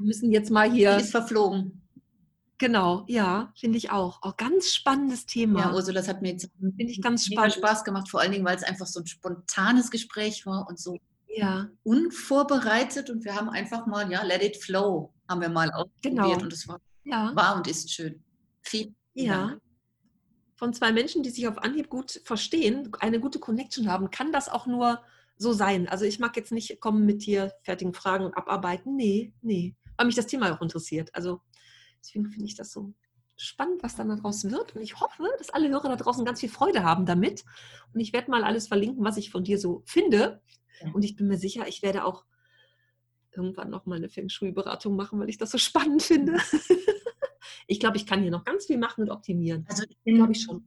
[0.01, 0.97] Wir müssen jetzt mal hier.
[0.97, 1.81] Die ist verflogen.
[2.57, 4.21] Genau, ja, finde ich auch.
[4.21, 5.61] Auch ganz spannendes Thema.
[5.61, 7.53] Ja, Ursula, das hat mir jetzt ich ganz spannend.
[7.53, 10.97] Spaß gemacht, vor allen Dingen, weil es einfach so ein spontanes Gespräch war und so
[11.27, 11.69] ja.
[11.83, 16.33] unvorbereitet und wir haben einfach mal, ja, let it flow, haben wir mal ausprobiert genau.
[16.33, 17.31] und es war, ja.
[17.35, 18.23] war und ist schön.
[18.61, 19.47] Vielen ja.
[19.47, 19.61] Dank.
[20.55, 24.49] Von zwei Menschen, die sich auf Anhieb gut verstehen, eine gute Connection haben, kann das
[24.49, 25.01] auch nur
[25.35, 25.89] so sein.
[25.89, 28.95] Also ich mag jetzt nicht kommen mit hier fertigen Fragen und abarbeiten.
[28.95, 29.75] Nee, nee.
[29.97, 31.13] Weil mich das Thema auch interessiert.
[31.13, 31.41] Also
[31.99, 32.93] deswegen finde ich das so
[33.37, 34.75] spannend, was dann daraus wird.
[34.75, 37.43] Und ich hoffe, dass alle Hörer da draußen ganz viel Freude haben damit.
[37.93, 40.41] Und ich werde mal alles verlinken, was ich von dir so finde.
[40.93, 42.25] Und ich bin mir sicher, ich werde auch
[43.31, 46.37] irgendwann noch mal eine Feng Shui-Beratung machen, weil ich das so spannend finde.
[47.67, 49.65] ich glaube, ich kann hier noch ganz viel machen und optimieren.
[49.69, 50.65] Also glaube ich schon.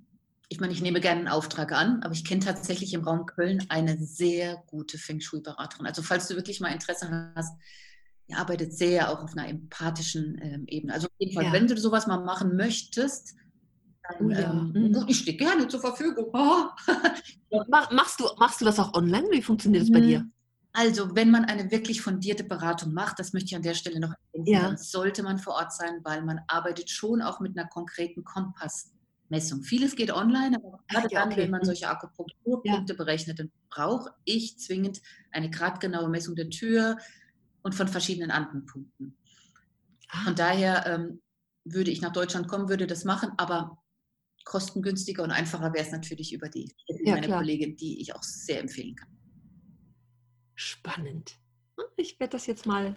[0.49, 3.64] Ich meine, ich nehme gerne einen Auftrag an, aber ich kenne tatsächlich im Raum Köln
[3.70, 5.87] eine sehr gute Feng Shui-Beraterin.
[5.87, 7.59] Also falls du wirklich mal Interesse hast,
[8.29, 10.95] die arbeitet sehr auch auf einer empathischen ähm, Ebene.
[10.95, 11.53] Also auf jeden Fall, ja.
[11.53, 13.35] wenn du sowas mal machen möchtest,
[14.09, 14.51] dann, oh ja.
[14.51, 15.05] ähm, mhm.
[15.09, 16.27] ich stehe gerne zur Verfügung.
[16.33, 16.66] Oh.
[17.91, 19.29] machst, du, machst du das auch online?
[19.31, 20.20] Wie funktioniert das bei dir?
[20.20, 20.33] Mhm.
[20.77, 24.12] Also, wenn man eine wirklich fundierte Beratung macht, das möchte ich an der Stelle noch
[24.33, 24.77] erwähnen, ja.
[24.77, 29.62] sollte man vor Ort sein, weil man arbeitet schon auch mit einer konkreten Kompassmessung.
[29.62, 31.66] Vieles geht online, aber gerade ja, dann, wenn man mhm.
[31.66, 32.97] solche Akupunkturpunkte ja.
[32.97, 35.01] berechnet, dann brauche ich zwingend
[35.31, 36.97] eine gradgenaue Messung der Tür
[37.65, 39.17] und von verschiedenen anderen Punkten.
[40.11, 40.25] Ah.
[40.25, 41.23] Von daher ähm,
[41.65, 43.83] würde ich nach Deutschland kommen, würde das machen, aber
[44.45, 47.41] kostengünstiger und einfacher wäre es natürlich über die ja, meine klar.
[47.41, 49.09] Kollegin, die ich auch sehr empfehlen kann.
[50.55, 51.39] Spannend.
[51.79, 52.97] Hm, ich werde das jetzt mal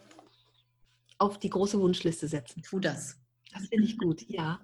[1.18, 2.62] auf die große Wunschliste setzen.
[2.62, 3.18] Tu das.
[3.54, 4.60] Das finde ich gut, ja.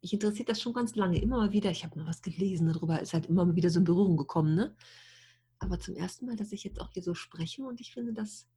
[0.00, 1.22] Ich interessiert das schon ganz lange.
[1.22, 3.78] Immer mal wieder, ich habe mal was gelesen darüber, ist halt immer mal wieder so
[3.78, 4.54] in Berührung gekommen.
[4.56, 4.76] Ne?
[5.60, 8.48] Aber zum ersten Mal, dass ich jetzt auch hier so spreche und ich finde das,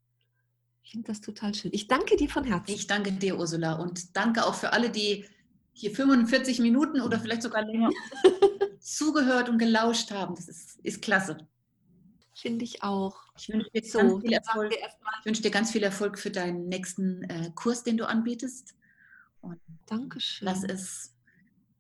[0.88, 1.72] ich finde das total schön.
[1.74, 2.74] Ich danke dir von Herzen.
[2.74, 3.74] Ich danke dir, Ursula.
[3.74, 5.26] Und danke auch für alle, die
[5.74, 7.90] hier 45 Minuten oder vielleicht sogar länger
[8.80, 10.36] zugehört und gelauscht haben.
[10.36, 11.46] Das ist, ist klasse.
[12.34, 13.18] Finde ich auch.
[13.38, 14.74] Ich wünsche dir, so, ganz viel Erfolg.
[15.20, 18.74] ich wünsche dir ganz viel Erfolg für deinen nächsten äh, Kurs, den du anbietest.
[19.42, 20.46] Und Dankeschön.
[20.46, 21.18] Das ist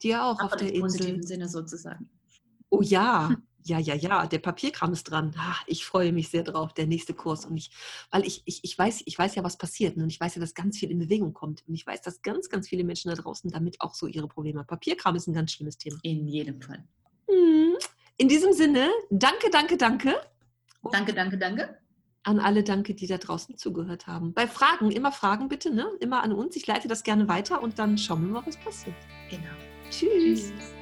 [0.03, 0.81] dir auch auf der Insel.
[0.81, 2.09] Positiven Sinne sozusagen.
[2.69, 3.33] Oh ja,
[3.63, 5.33] ja, ja, ja, der Papierkram ist dran.
[5.37, 7.45] Ach, ich freue mich sehr drauf, der nächste Kurs.
[7.45, 7.71] Und ich,
[8.11, 9.97] weil ich, ich, ich, weiß, ich weiß ja, was passiert.
[9.97, 10.03] Ne?
[10.03, 11.63] Und ich weiß ja, dass ganz viel in Bewegung kommt.
[11.67, 14.59] Und ich weiß, dass ganz, ganz viele Menschen da draußen damit auch so ihre Probleme
[14.59, 14.67] haben.
[14.67, 15.97] Papierkram ist ein ganz schlimmes Thema.
[16.03, 16.83] In jedem Fall.
[17.29, 17.75] Hm.
[18.17, 20.15] In diesem Sinne, danke, danke, danke.
[20.91, 21.77] Danke, danke, danke.
[22.23, 24.33] An alle danke, die da draußen zugehört haben.
[24.33, 25.87] Bei Fragen, immer Fragen bitte, ne?
[25.99, 26.55] Immer an uns.
[26.55, 28.95] Ich leite das gerne weiter und dann schauen wir mal, was passiert.
[29.29, 29.43] Genau.
[29.89, 30.51] Tschüss.
[30.51, 30.76] Tschüss.